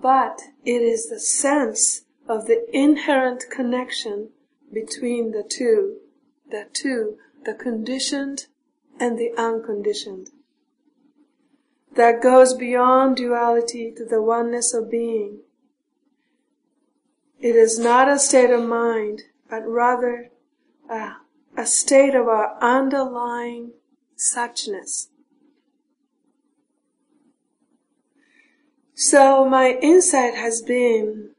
but 0.00 0.40
it 0.64 0.82
is 0.82 1.08
the 1.08 1.20
sense 1.20 2.02
of 2.32 2.46
the 2.46 2.64
inherent 2.72 3.44
connection 3.50 4.30
between 4.72 5.32
the 5.32 5.44
two, 5.46 5.98
the 6.50 6.66
two, 6.72 7.18
the 7.44 7.52
conditioned 7.52 8.46
and 8.98 9.18
the 9.18 9.30
unconditioned. 9.36 10.30
That 11.94 12.22
goes 12.22 12.54
beyond 12.54 13.16
duality 13.16 13.92
to 13.98 14.06
the 14.06 14.22
oneness 14.22 14.72
of 14.72 14.90
being. 14.90 15.40
It 17.38 17.54
is 17.54 17.78
not 17.78 18.08
a 18.08 18.18
state 18.18 18.50
of 18.50 18.66
mind, 18.66 19.24
but 19.50 19.66
rather 19.66 20.30
a, 20.88 21.16
a 21.54 21.66
state 21.66 22.14
of 22.14 22.28
our 22.28 22.56
underlying 22.62 23.72
suchness. 24.16 25.08
So 28.94 29.44
my 29.46 29.78
insight 29.82 30.34
has 30.34 30.62
been 30.62 31.31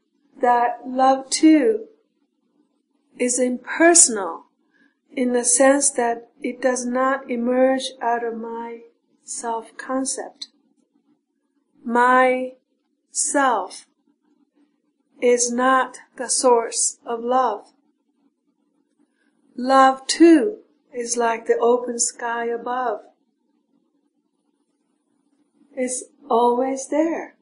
that 0.44 0.86
love 0.86 1.30
too 1.30 1.86
is 3.18 3.38
impersonal 3.38 4.44
in 5.10 5.32
the 5.32 5.42
sense 5.42 5.90
that 5.92 6.28
it 6.42 6.60
does 6.60 6.84
not 6.84 7.30
emerge 7.30 7.92
out 8.02 8.22
of 8.22 8.36
my 8.36 8.80
self-concept. 9.22 10.48
My 11.82 12.52
self 13.10 13.86
is 15.22 15.50
not 15.50 15.96
the 16.18 16.28
source 16.28 16.98
of 17.06 17.24
love. 17.24 17.72
Love 19.56 20.06
too 20.06 20.58
is 20.92 21.16
like 21.16 21.46
the 21.46 21.56
open 21.56 21.98
sky 21.98 22.44
above. 22.48 23.00
It's 25.74 26.04
always 26.28 26.88
there. 26.88 27.33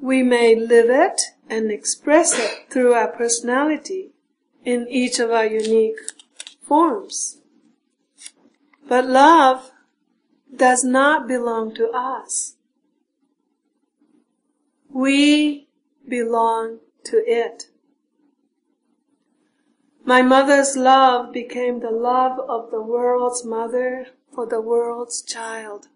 We 0.00 0.22
may 0.22 0.54
live 0.54 0.90
it 0.90 1.20
and 1.50 1.70
express 1.70 2.38
it 2.38 2.70
through 2.70 2.94
our 2.94 3.08
personality 3.08 4.12
in 4.64 4.86
each 4.88 5.18
of 5.18 5.30
our 5.30 5.46
unique 5.46 5.98
forms. 6.62 7.38
But 8.88 9.06
love 9.06 9.72
does 10.54 10.84
not 10.84 11.26
belong 11.26 11.74
to 11.74 11.90
us. 11.90 12.56
We 14.88 15.68
belong 16.08 16.78
to 17.04 17.22
it. 17.26 17.64
My 20.04 20.22
mother's 20.22 20.76
love 20.76 21.32
became 21.32 21.80
the 21.80 21.90
love 21.90 22.38
of 22.48 22.70
the 22.70 22.80
world's 22.80 23.44
mother 23.44 24.06
for 24.34 24.46
the 24.46 24.60
world's 24.60 25.22
child. 25.22 25.88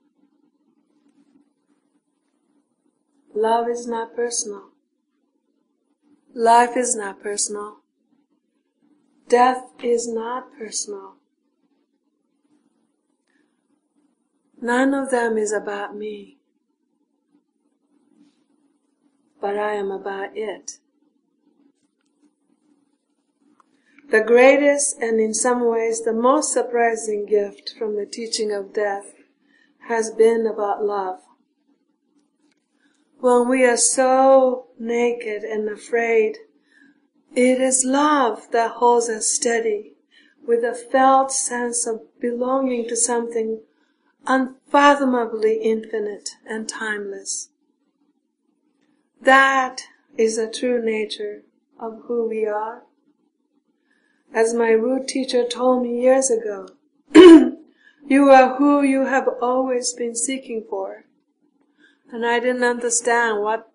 Love 3.34 3.68
is 3.68 3.86
not 3.86 4.14
personal. 4.14 4.70
Life 6.34 6.76
is 6.76 6.94
not 6.94 7.22
personal. 7.22 7.78
Death 9.28 9.64
is 9.82 10.06
not 10.06 10.52
personal. 10.58 11.16
None 14.60 14.94
of 14.94 15.10
them 15.10 15.38
is 15.38 15.52
about 15.52 15.96
me. 15.96 16.38
But 19.40 19.58
I 19.58 19.74
am 19.74 19.90
about 19.90 20.36
it. 20.36 20.78
The 24.10 24.20
greatest 24.20 24.98
and 25.00 25.18
in 25.18 25.32
some 25.32 25.66
ways 25.66 26.02
the 26.02 26.12
most 26.12 26.52
surprising 26.52 27.24
gift 27.24 27.74
from 27.78 27.96
the 27.96 28.04
teaching 28.04 28.52
of 28.52 28.74
death 28.74 29.14
has 29.88 30.10
been 30.10 30.46
about 30.46 30.84
love. 30.84 31.20
When 33.22 33.48
we 33.48 33.64
are 33.64 33.76
so 33.76 34.66
naked 34.80 35.44
and 35.44 35.68
afraid, 35.68 36.38
it 37.36 37.60
is 37.60 37.84
love 37.84 38.50
that 38.50 38.72
holds 38.72 39.08
us 39.08 39.28
steady 39.28 39.94
with 40.44 40.64
a 40.64 40.74
felt 40.74 41.30
sense 41.30 41.86
of 41.86 42.00
belonging 42.18 42.88
to 42.88 42.96
something 42.96 43.60
unfathomably 44.26 45.62
infinite 45.62 46.30
and 46.44 46.68
timeless. 46.68 47.50
That 49.20 49.82
is 50.18 50.34
the 50.34 50.50
true 50.50 50.84
nature 50.84 51.44
of 51.78 52.02
who 52.06 52.28
we 52.28 52.44
are. 52.44 52.82
As 54.34 54.52
my 54.52 54.70
root 54.70 55.06
teacher 55.06 55.46
told 55.46 55.84
me 55.84 56.02
years 56.02 56.28
ago, 56.28 56.70
you 57.14 58.30
are 58.30 58.56
who 58.56 58.82
you 58.82 59.04
have 59.04 59.28
always 59.40 59.92
been 59.92 60.16
seeking 60.16 60.64
for 60.68 61.04
and 62.12 62.26
I 62.26 62.38
didn't 62.38 62.62
understand 62.62 63.40
what 63.40 63.72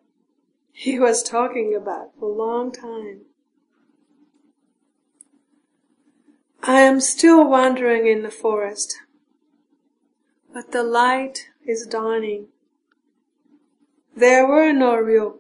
he 0.72 1.00
was 1.00 1.24
talking 1.24 1.76
about 1.76 2.12
for 2.20 2.30
a 2.30 2.34
long 2.34 2.72
time. 2.72 3.22
I 6.62 6.82
am 6.82 7.00
still 7.00 7.50
wandering 7.50 8.06
in 8.06 8.22
the 8.22 8.30
forest, 8.30 8.96
but 10.54 10.72
the 10.72 10.84
light 10.84 11.50
is 11.66 11.88
dawning. 11.88 12.50
There 14.16 14.48
were 14.48 14.72
no 14.72 14.96
real 14.96 15.40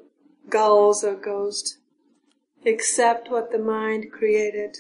gulls 0.49 1.03
or 1.03 1.15
ghosts, 1.15 1.77
except 2.63 3.29
what 3.29 3.51
the 3.51 3.59
mind 3.59 4.11
created. 4.11 4.77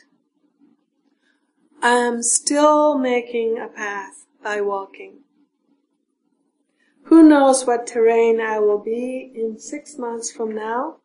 I 1.83 1.97
am 1.97 2.23
still 2.23 2.97
making 2.97 3.59
a 3.59 3.67
path 3.67 4.25
by 4.41 4.61
walking. 4.61 5.19
Who 7.07 7.23
knows 7.23 7.65
what 7.65 7.87
terrain 7.87 8.41
I 8.41 8.59
will 8.59 8.79
be 8.79 9.31
in 9.33 9.59
six 9.59 9.97
months 9.97 10.29
from 10.29 10.53
now? 10.53 10.97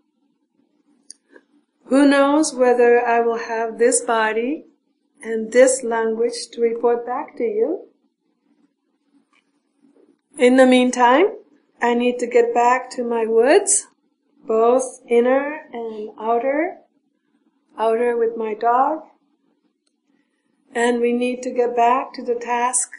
Who 1.85 2.09
knows 2.09 2.53
whether 2.53 3.01
I 3.07 3.21
will 3.21 3.39
have 3.39 3.79
this 3.79 4.01
body 4.01 4.67
and 5.23 5.53
this 5.53 5.85
language 5.85 6.49
to 6.53 6.61
report 6.61 7.07
back 7.07 7.37
to 7.37 7.45
you? 7.45 7.89
In 10.37 10.57
the 10.57 10.67
meantime, 10.67 11.27
I 11.81 11.95
need 11.95 12.19
to 12.19 12.27
get 12.27 12.53
back 12.53 12.91
to 12.97 13.05
my 13.05 13.25
woods, 13.25 13.87
both 14.45 15.01
inner 15.09 15.69
and 15.73 16.11
outer, 16.19 16.79
outer 17.79 18.17
with 18.17 18.37
my 18.37 18.55
dog, 18.55 19.03
and 20.75 21.01
we 21.01 21.13
need 21.13 21.43
to 21.43 21.51
get 21.51 21.77
back 21.77 22.13
to 22.15 22.25
the 22.25 22.35
task 22.35 22.91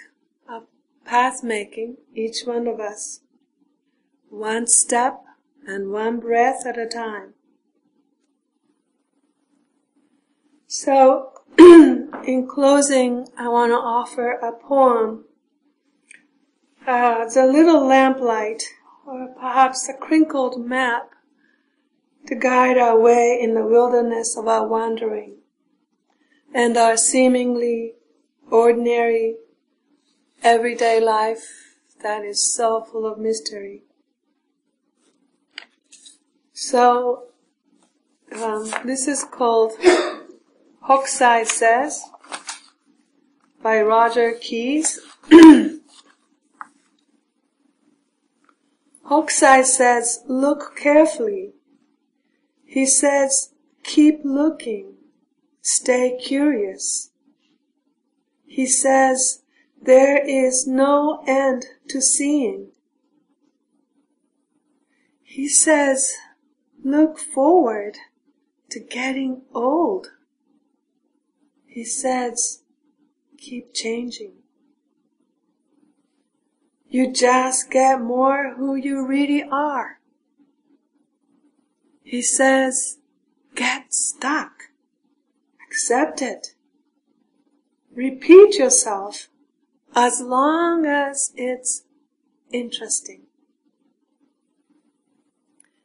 path 1.05 1.43
making, 1.43 1.97
each 2.13 2.43
one 2.45 2.67
of 2.67 2.79
us, 2.79 3.21
one 4.29 4.67
step 4.67 5.23
and 5.65 5.91
one 5.91 6.19
breath 6.19 6.65
at 6.65 6.77
a 6.77 6.87
time. 6.87 7.33
So, 10.67 11.33
in 11.59 12.47
closing, 12.49 13.27
I 13.37 13.47
want 13.47 13.71
to 13.71 13.75
offer 13.75 14.31
a 14.31 14.51
poem. 14.51 15.25
Uh, 16.85 17.29
the 17.29 17.45
little 17.45 17.85
lamplight, 17.85 18.63
or 19.05 19.27
perhaps 19.39 19.87
a 19.87 19.93
crinkled 19.93 20.65
map, 20.65 21.11
to 22.27 22.35
guide 22.35 22.77
our 22.77 22.99
way 22.99 23.37
in 23.39 23.53
the 23.53 23.65
wilderness 23.65 24.35
of 24.37 24.47
our 24.47 24.67
wandering 24.67 25.37
and 26.53 26.77
our 26.77 26.95
seemingly 26.95 27.93
ordinary 28.49 29.35
everyday 30.43 30.99
life 30.99 31.77
that 32.01 32.23
is 32.23 32.53
so 32.53 32.81
full 32.81 33.05
of 33.05 33.17
mystery. 33.17 33.83
So, 36.51 37.27
um, 38.35 38.71
this 38.85 39.07
is 39.07 39.23
called 39.23 39.71
Hokusai 40.89 41.45
Says 41.45 42.03
by 43.61 43.81
Roger 43.81 44.33
Keyes. 44.33 44.99
Hokusai 49.09 49.63
says, 49.63 50.23
look 50.27 50.75
carefully. 50.77 51.53
He 52.65 52.85
says, 52.85 53.53
keep 53.83 54.21
looking. 54.23 54.95
Stay 55.61 56.17
curious. 56.21 57.11
He 58.45 58.65
says, 58.65 59.42
there 59.85 60.25
is 60.25 60.65
no 60.65 61.21
end 61.27 61.65
to 61.89 62.01
seeing. 62.01 62.67
He 65.21 65.49
says, 65.49 66.13
look 66.83 67.19
forward 67.19 67.97
to 68.69 68.79
getting 68.79 69.41
old. 69.53 70.07
He 71.65 71.83
says, 71.83 72.63
keep 73.37 73.73
changing. 73.73 74.33
You 76.87 77.11
just 77.11 77.69
get 77.69 77.99
more 77.99 78.53
who 78.55 78.75
you 78.75 79.05
really 79.05 79.43
are. 79.43 79.99
He 82.03 82.21
says, 82.21 82.99
get 83.55 83.93
stuck. 83.93 84.69
Accept 85.67 86.21
it. 86.21 86.53
Repeat 87.91 88.55
yourself 88.55 89.27
as 89.95 90.21
long 90.21 90.85
as 90.85 91.31
it's 91.35 91.83
interesting. 92.51 93.23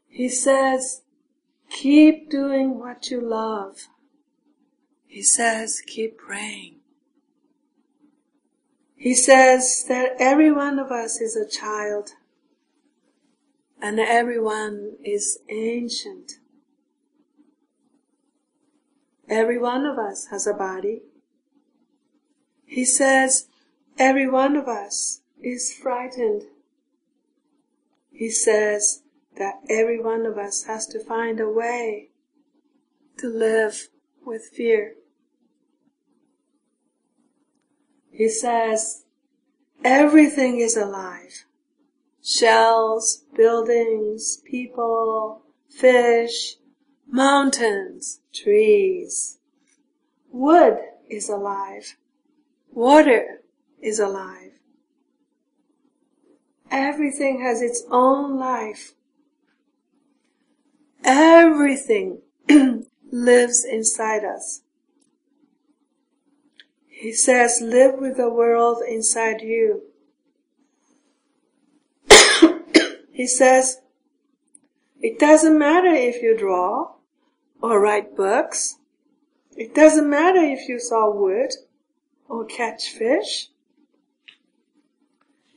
He 0.09 0.29
says, 0.29 1.03
keep 1.71 2.31
doing 2.31 2.79
what 2.79 3.11
you 3.11 3.21
love. 3.21 3.89
He 5.07 5.23
says, 5.23 5.83
keep 5.87 6.19
praying. 6.19 6.77
He 8.97 9.15
says 9.15 9.85
that 9.89 10.17
every 10.19 10.51
one 10.51 10.79
of 10.79 10.91
us 10.91 11.21
is 11.21 11.37
a 11.37 11.49
child 11.49 12.11
and 13.81 14.01
everyone 14.01 14.97
is 15.05 15.39
ancient. 15.49 16.33
Every 19.29 19.59
one 19.59 19.87
of 19.87 19.99
us 19.99 20.29
has 20.31 20.47
a 20.47 20.55
body. 20.55 21.03
He 22.67 22.85
says 22.85 23.47
every 23.99 24.29
one 24.29 24.57
of 24.57 24.69
us 24.69 25.23
is 25.43 25.73
frightened. 25.73 26.45
He 28.13 28.31
says 28.31 29.03
that 29.37 29.61
every 29.69 30.01
one 30.01 30.25
of 30.25 30.39
us 30.39 30.65
has 30.65 30.87
to 30.89 31.05
find 31.05 31.41
a 31.41 31.49
way 31.49 32.11
to 33.19 33.29
live 33.29 33.89
with 34.25 34.51
fear. 34.55 34.95
He 38.11 38.29
says 38.29 39.05
everything 39.85 40.59
is 40.59 40.77
alive. 40.77 41.45
Shells, 42.23 43.25
buildings, 43.37 44.43
people, 44.45 45.43
fish, 45.71 46.57
mountains, 47.11 48.21
trees. 48.35 49.39
Wood 50.31 50.79
is 51.09 51.29
alive. 51.29 51.97
Water 52.73 53.43
is 53.83 53.99
alive. 53.99 54.53
Everything 56.71 57.41
has 57.41 57.63
its 57.63 57.85
own 57.91 58.39
life. 58.39 58.93
Everything 61.05 62.21
lives 63.11 63.65
inside 63.65 64.25
us. 64.25 64.63
He 66.87 67.13
says, 67.13 67.61
live 67.63 67.95
with 67.99 68.17
the 68.17 68.29
world 68.29 68.83
inside 68.87 69.41
you. 69.41 69.83
he 73.13 73.27
says, 73.27 73.79
it 75.01 75.19
doesn't 75.19 75.57
matter 75.57 75.95
if 75.95 76.23
you 76.23 76.37
draw 76.37 76.95
or 77.63 77.81
write 77.81 78.17
books. 78.17 78.79
It 79.57 79.75
doesn't 79.75 80.11
matter 80.11 80.41
if 80.41 80.69
you 80.69 80.81
saw 80.81 81.11
wood 81.11 81.51
or 82.29 82.45
catch 82.45 82.89
fish. 82.89 83.51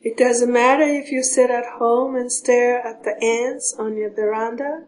It 0.02 0.18
doesn't 0.18 0.52
matter 0.52 0.84
if 0.84 1.12
you 1.12 1.22
sit 1.22 1.52
at 1.52 1.78
home 1.78 2.16
and 2.16 2.32
stare 2.32 2.80
at 2.86 3.04
the 3.04 3.24
ants 3.24 3.76
on 3.78 3.95
your 3.95 4.10
veranda 4.10 4.88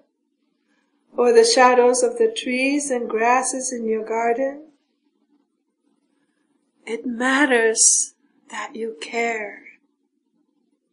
or 1.15 1.31
the 1.31 1.45
shadows 1.45 2.01
of 2.01 2.17
the 2.17 2.33
trees 2.35 2.89
and 2.89 3.07
grasses 3.07 3.71
in 3.71 3.87
your 3.87 4.03
garden. 4.03 4.69
It 6.85 7.05
matters 7.05 8.15
that 8.49 8.75
you 8.75 8.97
care. 8.99 9.63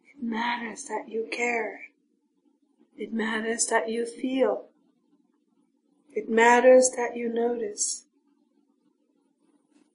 It 0.05 0.23
matters 0.23 0.85
that 0.85 1.09
you 1.09 1.27
care. 1.33 1.87
It 2.97 3.15
matters 3.15 3.67
that 3.67 3.89
you 3.89 4.05
feel. 4.05 4.67
It 6.13 6.29
matters 6.29 6.91
that 6.97 7.17
you 7.17 7.33
notice. 7.33 8.05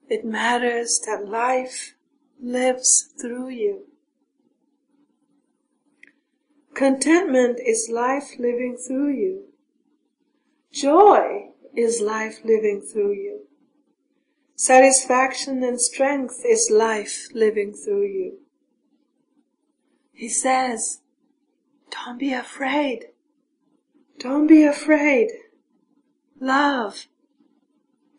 It 0.09 0.25
matters 0.25 0.99
that 1.05 1.27
life 1.27 1.93
lives 2.41 3.13
through 3.21 3.49
you. 3.49 3.83
Contentment 6.75 7.57
is 7.65 7.89
life 7.89 8.37
living 8.37 8.75
through 8.75 9.13
you. 9.13 9.45
Joy 10.73 11.51
is 11.73 12.01
life 12.01 12.41
living 12.43 12.81
through 12.81 13.13
you. 13.13 13.47
Satisfaction 14.57 15.63
and 15.63 15.79
strength 15.79 16.41
is 16.45 16.69
life 16.69 17.29
living 17.33 17.71
through 17.73 18.07
you. 18.07 18.39
He 20.11 20.27
says, 20.27 20.99
don't 21.91 22.19
be 22.19 22.33
afraid. 22.33 23.05
Don't 24.19 24.45
be 24.45 24.65
afraid. 24.65 25.29
Love. 26.41 27.07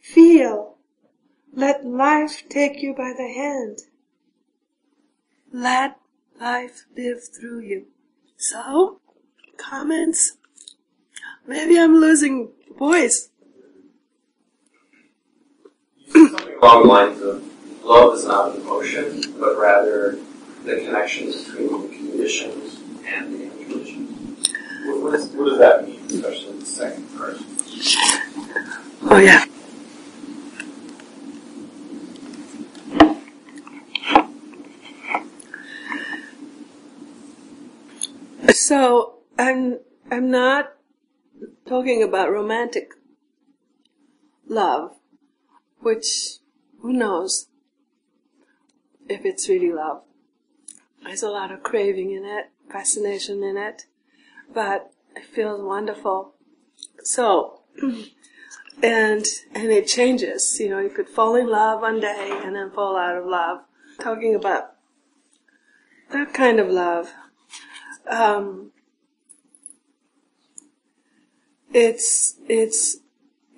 Feel. 0.00 0.78
Let 1.52 1.84
life 1.84 2.44
take 2.48 2.82
you 2.82 2.94
by 2.94 3.12
the 3.14 3.28
hand. 3.28 3.80
Let 5.52 5.98
life 6.40 6.86
live 6.96 7.20
through 7.22 7.60
you. 7.60 7.86
So, 8.36 9.00
comments? 9.56 10.36
Maybe 11.46 11.78
I'm 11.78 11.96
losing 11.96 12.50
voice. 12.78 13.30
Along 16.14 16.82
the 16.82 16.88
lines 16.88 17.22
of 17.22 17.84
love 17.84 18.14
is 18.14 18.24
not 18.24 18.54
an 18.54 18.60
emotion, 18.62 19.34
but 19.38 19.56
rather 19.56 20.18
the 20.64 20.76
connection 20.76 21.26
between 21.26 21.82
the 21.82 21.96
conditions 21.96 22.80
and 23.06 23.32
the 23.32 23.50
unconditioned. 23.50 24.48
What, 24.86 25.02
what, 25.02 25.14
is, 25.14 25.26
what 25.28 25.48
does 25.50 25.58
that 25.58 25.86
mean, 25.86 26.00
especially 26.06 26.58
the 26.58 26.66
second 26.66 27.16
part? 27.16 27.36
Oh 29.02 29.18
yeah. 29.18 29.44
So 38.66 39.18
I'm 39.38 39.78
I'm 40.10 40.28
not 40.28 40.72
talking 41.68 42.02
about 42.02 42.32
romantic 42.32 42.94
love, 44.48 44.96
which 45.78 46.38
who 46.80 46.92
knows 46.92 47.46
if 49.08 49.24
it's 49.24 49.48
really 49.48 49.72
love. 49.72 50.02
There's 51.04 51.22
a 51.22 51.30
lot 51.30 51.52
of 51.52 51.62
craving 51.62 52.10
in 52.10 52.24
it, 52.24 52.50
fascination 52.68 53.44
in 53.44 53.56
it, 53.56 53.86
but 54.52 54.90
it 55.14 55.26
feels 55.26 55.62
wonderful. 55.62 56.34
So, 57.04 57.60
and 58.82 59.24
and 59.54 59.70
it 59.70 59.86
changes. 59.86 60.58
You 60.58 60.70
know, 60.70 60.80
you 60.80 60.90
could 60.90 61.08
fall 61.08 61.36
in 61.36 61.46
love 61.46 61.82
one 61.82 62.00
day 62.00 62.36
and 62.42 62.56
then 62.56 62.72
fall 62.72 62.96
out 62.96 63.16
of 63.16 63.26
love. 63.26 63.60
Talking 64.00 64.34
about 64.34 64.72
that 66.10 66.34
kind 66.34 66.58
of 66.58 66.68
love. 66.68 67.12
Um, 68.06 68.72
it's 71.72 72.36
it's 72.48 72.98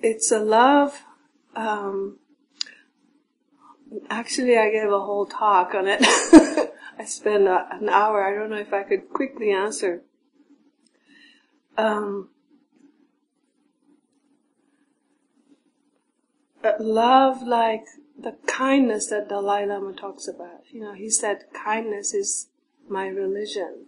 it's 0.01 0.31
a 0.31 0.39
love. 0.39 1.03
Um, 1.55 2.17
actually, 4.09 4.57
I 4.57 4.69
gave 4.69 4.91
a 4.91 4.99
whole 4.99 5.25
talk 5.25 5.73
on 5.73 5.87
it. 5.87 5.99
I 6.99 7.05
spent 7.05 7.47
a, 7.47 7.67
an 7.71 7.89
hour. 7.89 8.23
I 8.25 8.37
don't 8.37 8.49
know 8.49 8.57
if 8.57 8.73
I 8.73 8.83
could 8.83 9.09
quickly 9.09 9.51
answer. 9.51 10.03
Um, 11.77 12.29
love 16.79 17.43
like 17.43 17.85
the 18.17 18.35
kindness 18.47 19.07
that 19.07 19.29
Dalai 19.29 19.65
Lama 19.65 19.93
talks 19.93 20.27
about. 20.27 20.63
You 20.71 20.81
know, 20.81 20.93
he 20.93 21.09
said 21.09 21.45
kindness 21.53 22.13
is 22.13 22.47
my 22.87 23.07
religion. 23.07 23.85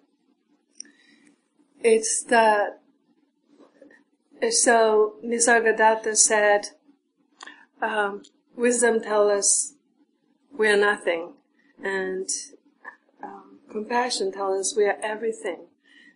It's 1.84 2.24
the 2.24 2.76
so 4.52 5.16
Nisargadatta 5.26 6.16
said, 6.16 6.70
um, 7.82 8.22
wisdom 8.56 9.02
tells 9.02 9.32
us 9.32 9.74
we 10.56 10.68
are 10.68 10.78
nothing, 10.78 11.34
and 11.84 12.30
um, 13.24 13.60
compassion 13.72 14.32
tells 14.32 14.60
us 14.60 14.78
we 14.78 14.86
are 14.86 14.98
everything. 15.02 15.66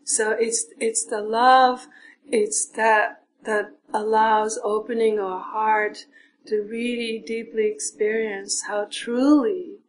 So 0.04 0.32
it's 0.32 0.68
it's 0.80 1.04
the 1.04 1.22
love, 1.22 1.88
it's 2.28 2.68
that 2.76 3.24
that 3.44 3.72
allows 3.92 4.60
opening 4.64 5.20
our 5.20 5.40
heart 5.40 6.06
to 6.46 6.62
really 6.62 7.24
deeply 7.26 7.66
experience 7.66 8.66
how 8.68 8.88
truly 8.92 9.80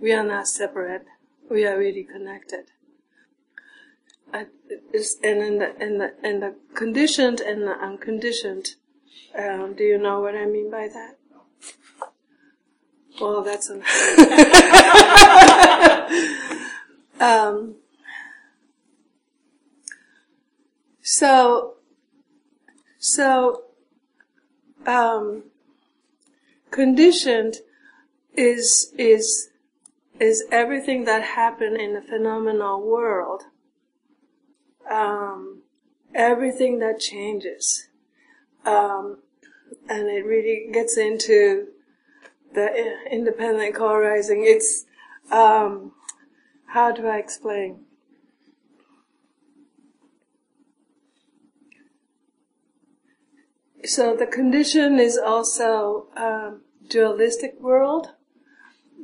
we 0.00 0.12
are 0.12 0.24
not 0.24 0.46
separate, 0.46 1.06
we 1.50 1.66
are 1.66 1.76
really 1.76 2.04
connected 2.04 2.66
and 4.32 4.48
in 5.22 5.58
the 5.58 5.76
in 5.82 5.98
the 5.98 6.14
in 6.24 6.40
the 6.40 6.54
conditioned 6.74 7.40
and 7.40 7.62
the 7.62 7.72
unconditioned 7.72 8.76
Um, 9.36 9.74
do 9.74 9.84
you 9.84 9.98
know 9.98 10.20
what 10.20 10.34
I 10.34 10.44
mean 10.44 10.70
by 10.70 10.88
that? 10.88 11.18
Well, 13.20 13.42
that's 13.42 13.68
an. 13.70 13.82
um, 17.20 17.76
so, 21.02 21.74
so, 22.98 23.64
um, 24.86 25.44
conditioned 26.70 27.56
is 28.34 28.92
is 28.96 29.50
is 30.18 30.44
everything 30.50 31.04
that 31.04 31.22
happened 31.22 31.76
in 31.76 31.94
the 31.94 32.02
phenomenal 32.02 32.80
world. 32.80 33.42
Um, 34.90 35.62
everything 36.14 36.78
that 36.80 37.00
changes, 37.00 37.88
um, 38.64 39.18
and 39.88 40.08
it 40.08 40.24
really 40.24 40.68
gets 40.72 40.96
into 40.96 41.68
the 42.54 42.96
independent 43.10 43.74
co-arising. 43.74 44.44
It's 44.46 44.84
um, 45.30 45.92
how 46.66 46.92
do 46.92 47.06
I 47.06 47.18
explain? 47.18 47.84
So 53.84 54.14
the 54.14 54.26
condition 54.26 55.00
is 55.00 55.18
also 55.18 56.06
um, 56.16 56.62
dualistic 56.88 57.60
world, 57.60 58.08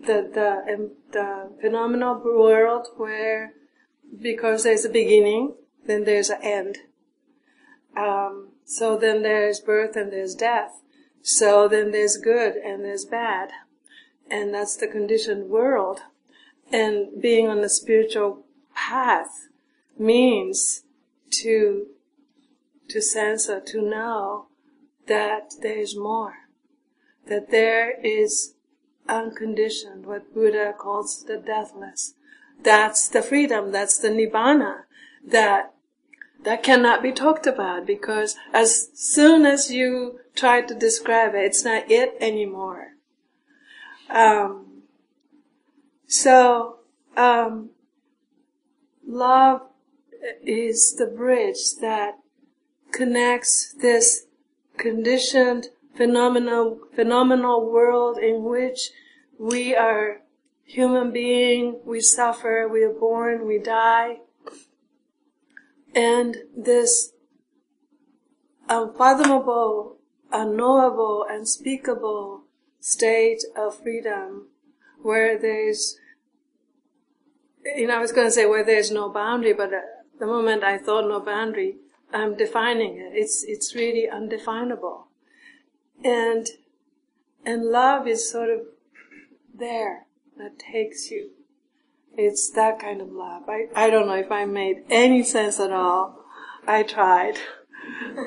the 0.01 0.31
the 0.33 0.75
um, 0.75 0.91
the 1.11 1.51
phenomenal 1.61 2.21
world 2.25 2.89
where 2.97 3.55
because 4.21 4.63
there's 4.63 4.85
a 4.85 4.89
beginning, 4.89 5.55
then 5.87 6.05
there's 6.05 6.31
an 6.31 6.43
end. 6.43 6.79
Um, 7.97 8.51
so 8.65 8.97
then 8.97 9.23
there's 9.23 9.61
birth 9.61 9.97
and 9.97 10.13
there's 10.13 10.35
death. 10.35 10.83
So 11.23 11.69
then 11.69 11.91
there's 11.91 12.17
good 12.17 12.55
and 12.57 12.85
there's 12.85 13.05
bad. 13.05 13.51
And 14.31 14.55
that's 14.55 14.77
the 14.77 14.87
conditioned 14.87 15.49
world. 15.49 16.01
And 16.71 17.21
being 17.21 17.49
on 17.49 17.63
the 17.63 17.69
spiritual 17.69 18.45
path 18.75 19.49
means 19.99 20.85
to, 21.31 21.87
to 22.89 23.01
sense 23.01 23.49
or 23.49 23.61
to 23.61 23.81
know 23.81 24.49
that 25.07 25.55
there 25.63 25.79
is 25.79 25.97
more. 25.97 26.35
That 27.27 27.51
there 27.51 27.99
is 28.03 28.55
unconditioned, 29.09 30.07
what 30.07 30.35
Buddha 30.35 30.75
calls 30.79 31.25
the 31.27 31.39
deathless. 31.39 32.15
That's 32.63 33.09
the 33.09 33.23
freedom, 33.23 33.73
that's 33.73 33.99
the 33.99 34.09
nibbana 34.09 34.85
that 35.31 35.75
that 36.45 36.63
cannot 36.63 37.03
be 37.03 37.13
talked 37.13 37.47
about 37.47 37.87
because 37.87 38.37
as 38.53 38.91
soon 38.95 39.45
as 39.45 39.71
you 39.71 40.21
try 40.37 40.61
to 40.61 40.75
describe 40.75 41.35
it, 41.35 41.45
it's 41.45 41.65
not 41.65 41.91
it 41.91 42.15
anymore. 42.21 42.93
Um, 44.09 44.83
so, 46.07 46.79
um, 47.17 47.71
love 49.07 49.63
is 50.43 50.95
the 50.97 51.07
bridge 51.07 51.77
that 51.81 52.19
connects 52.93 53.75
this 53.75 54.27
conditioned 54.77 55.69
phenomenal 55.97 56.79
phenomenal 56.95 57.71
world 57.71 58.17
in 58.17 58.45
which 58.45 58.91
we 59.39 59.75
are 59.75 60.23
human 60.65 61.11
being, 61.11 61.81
we 61.85 62.01
suffer, 62.01 62.69
we 62.71 62.83
are 62.85 62.93
born, 62.93 63.47
we 63.47 63.59
die, 63.59 64.19
and 65.99 66.37
this 66.57 67.13
unfathomable, 68.69 69.99
unknowable, 70.31 71.27
unspeakable 71.29 72.45
state 72.79 73.43
of 73.57 73.83
freedom 73.83 74.47
where 75.03 75.37
there's, 75.37 75.99
you 77.65 77.89
know, 77.89 77.97
I 77.97 77.99
was 77.99 78.13
going 78.13 78.29
to 78.29 78.31
say 78.31 78.47
where 78.47 78.65
there's 78.65 78.93
no 78.93 79.09
boundary, 79.09 79.53
but 79.53 79.73
at 79.73 79.83
the 80.21 80.27
moment 80.27 80.63
I 80.63 80.79
thought 80.79 81.09
no 81.09 81.19
boundary, 81.19 81.79
I'm 82.15 82.37
defining 82.37 82.99
it. 82.99 83.19
It's, 83.19 83.45
it's 83.49 83.75
really 83.75 84.09
undefinable. 84.09 85.09
And, 86.05 86.47
and 87.45 87.65
love 87.65 88.07
is 88.07 88.31
sort 88.31 88.51
of 88.51 88.61
there 89.53 90.07
that 90.37 90.61
takes 90.61 91.11
you 91.11 91.31
it's 92.17 92.51
that 92.51 92.81
kind 92.81 93.01
of 93.01 93.11
love. 93.11 93.45
I, 93.49 93.69
I 93.75 93.91
don't 93.91 94.07
know 94.07 94.15
if 94.15 94.31
I 94.31 94.45
made 94.45 94.85
any 94.91 95.23
sense 95.23 95.61
at 95.61 95.73
all. 95.73 96.25
I 96.67 96.83
tried. 96.83 97.35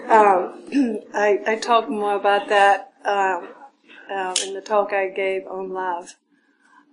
Um, 0.10 0.64
I, 1.14 1.40
I 1.46 1.56
talked 1.56 1.88
more 1.90 2.16
about 2.16 2.50
that 2.50 2.94
um, 3.06 3.50
uh, 4.12 4.34
in 4.44 4.56
the 4.56 4.62
talk 4.62 4.92
I 4.92 5.10
gave 5.10 5.46
on 5.46 5.70
love. 5.70 6.16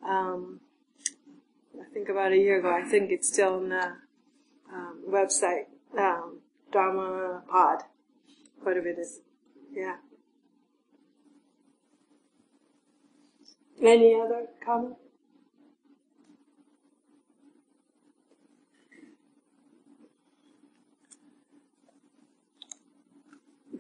Um, 0.07 0.61
I 1.81 1.93
think 1.95 2.11
about 2.11 2.33
a 2.33 2.37
year 2.37 2.59
ago. 2.59 2.71
I 2.71 2.83
think 2.83 3.11
it's 3.11 3.29
still 3.29 3.55
on 3.55 3.71
the 3.71 3.93
um, 4.73 5.03
website, 5.09 5.67
um, 5.99 6.41
Dharma 6.71 7.43
Pod, 7.51 7.85
whatever 8.63 8.89
it 8.89 8.99
is. 8.99 9.21
Yeah. 9.73 9.97
Any 13.83 14.15
other 14.15 14.47
comments? 14.65 15.08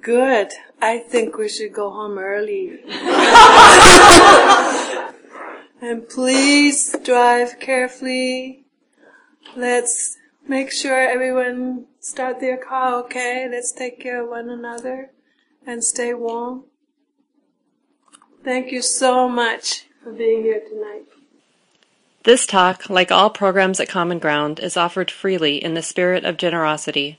Good. 0.00 0.52
I 0.80 0.98
think 0.98 1.36
we 1.36 1.48
should 1.48 1.72
go 1.72 1.90
home 1.90 2.18
early. 2.18 2.80
and 5.80 6.08
please 6.08 6.94
drive 7.04 7.58
carefully. 7.58 8.64
Let's 9.56 10.16
make 10.46 10.70
sure 10.70 10.98
everyone 10.98 11.86
start 12.00 12.40
their 12.40 12.56
car 12.56 12.94
okay. 13.04 13.48
Let's 13.50 13.72
take 13.72 14.00
care 14.00 14.22
of 14.22 14.30
one 14.30 14.48
another 14.50 15.10
and 15.66 15.82
stay 15.82 16.14
warm. 16.14 16.64
Thank 18.44 18.70
you 18.70 18.82
so 18.82 19.28
much 19.28 19.86
for 20.02 20.12
being 20.12 20.42
here 20.42 20.60
tonight. 20.60 21.04
This 22.24 22.46
talk, 22.46 22.88
like 22.90 23.10
all 23.10 23.30
programs 23.30 23.80
at 23.80 23.88
Common 23.88 24.18
Ground, 24.18 24.60
is 24.60 24.76
offered 24.76 25.10
freely 25.10 25.62
in 25.62 25.74
the 25.74 25.82
spirit 25.82 26.24
of 26.24 26.36
generosity. 26.36 27.18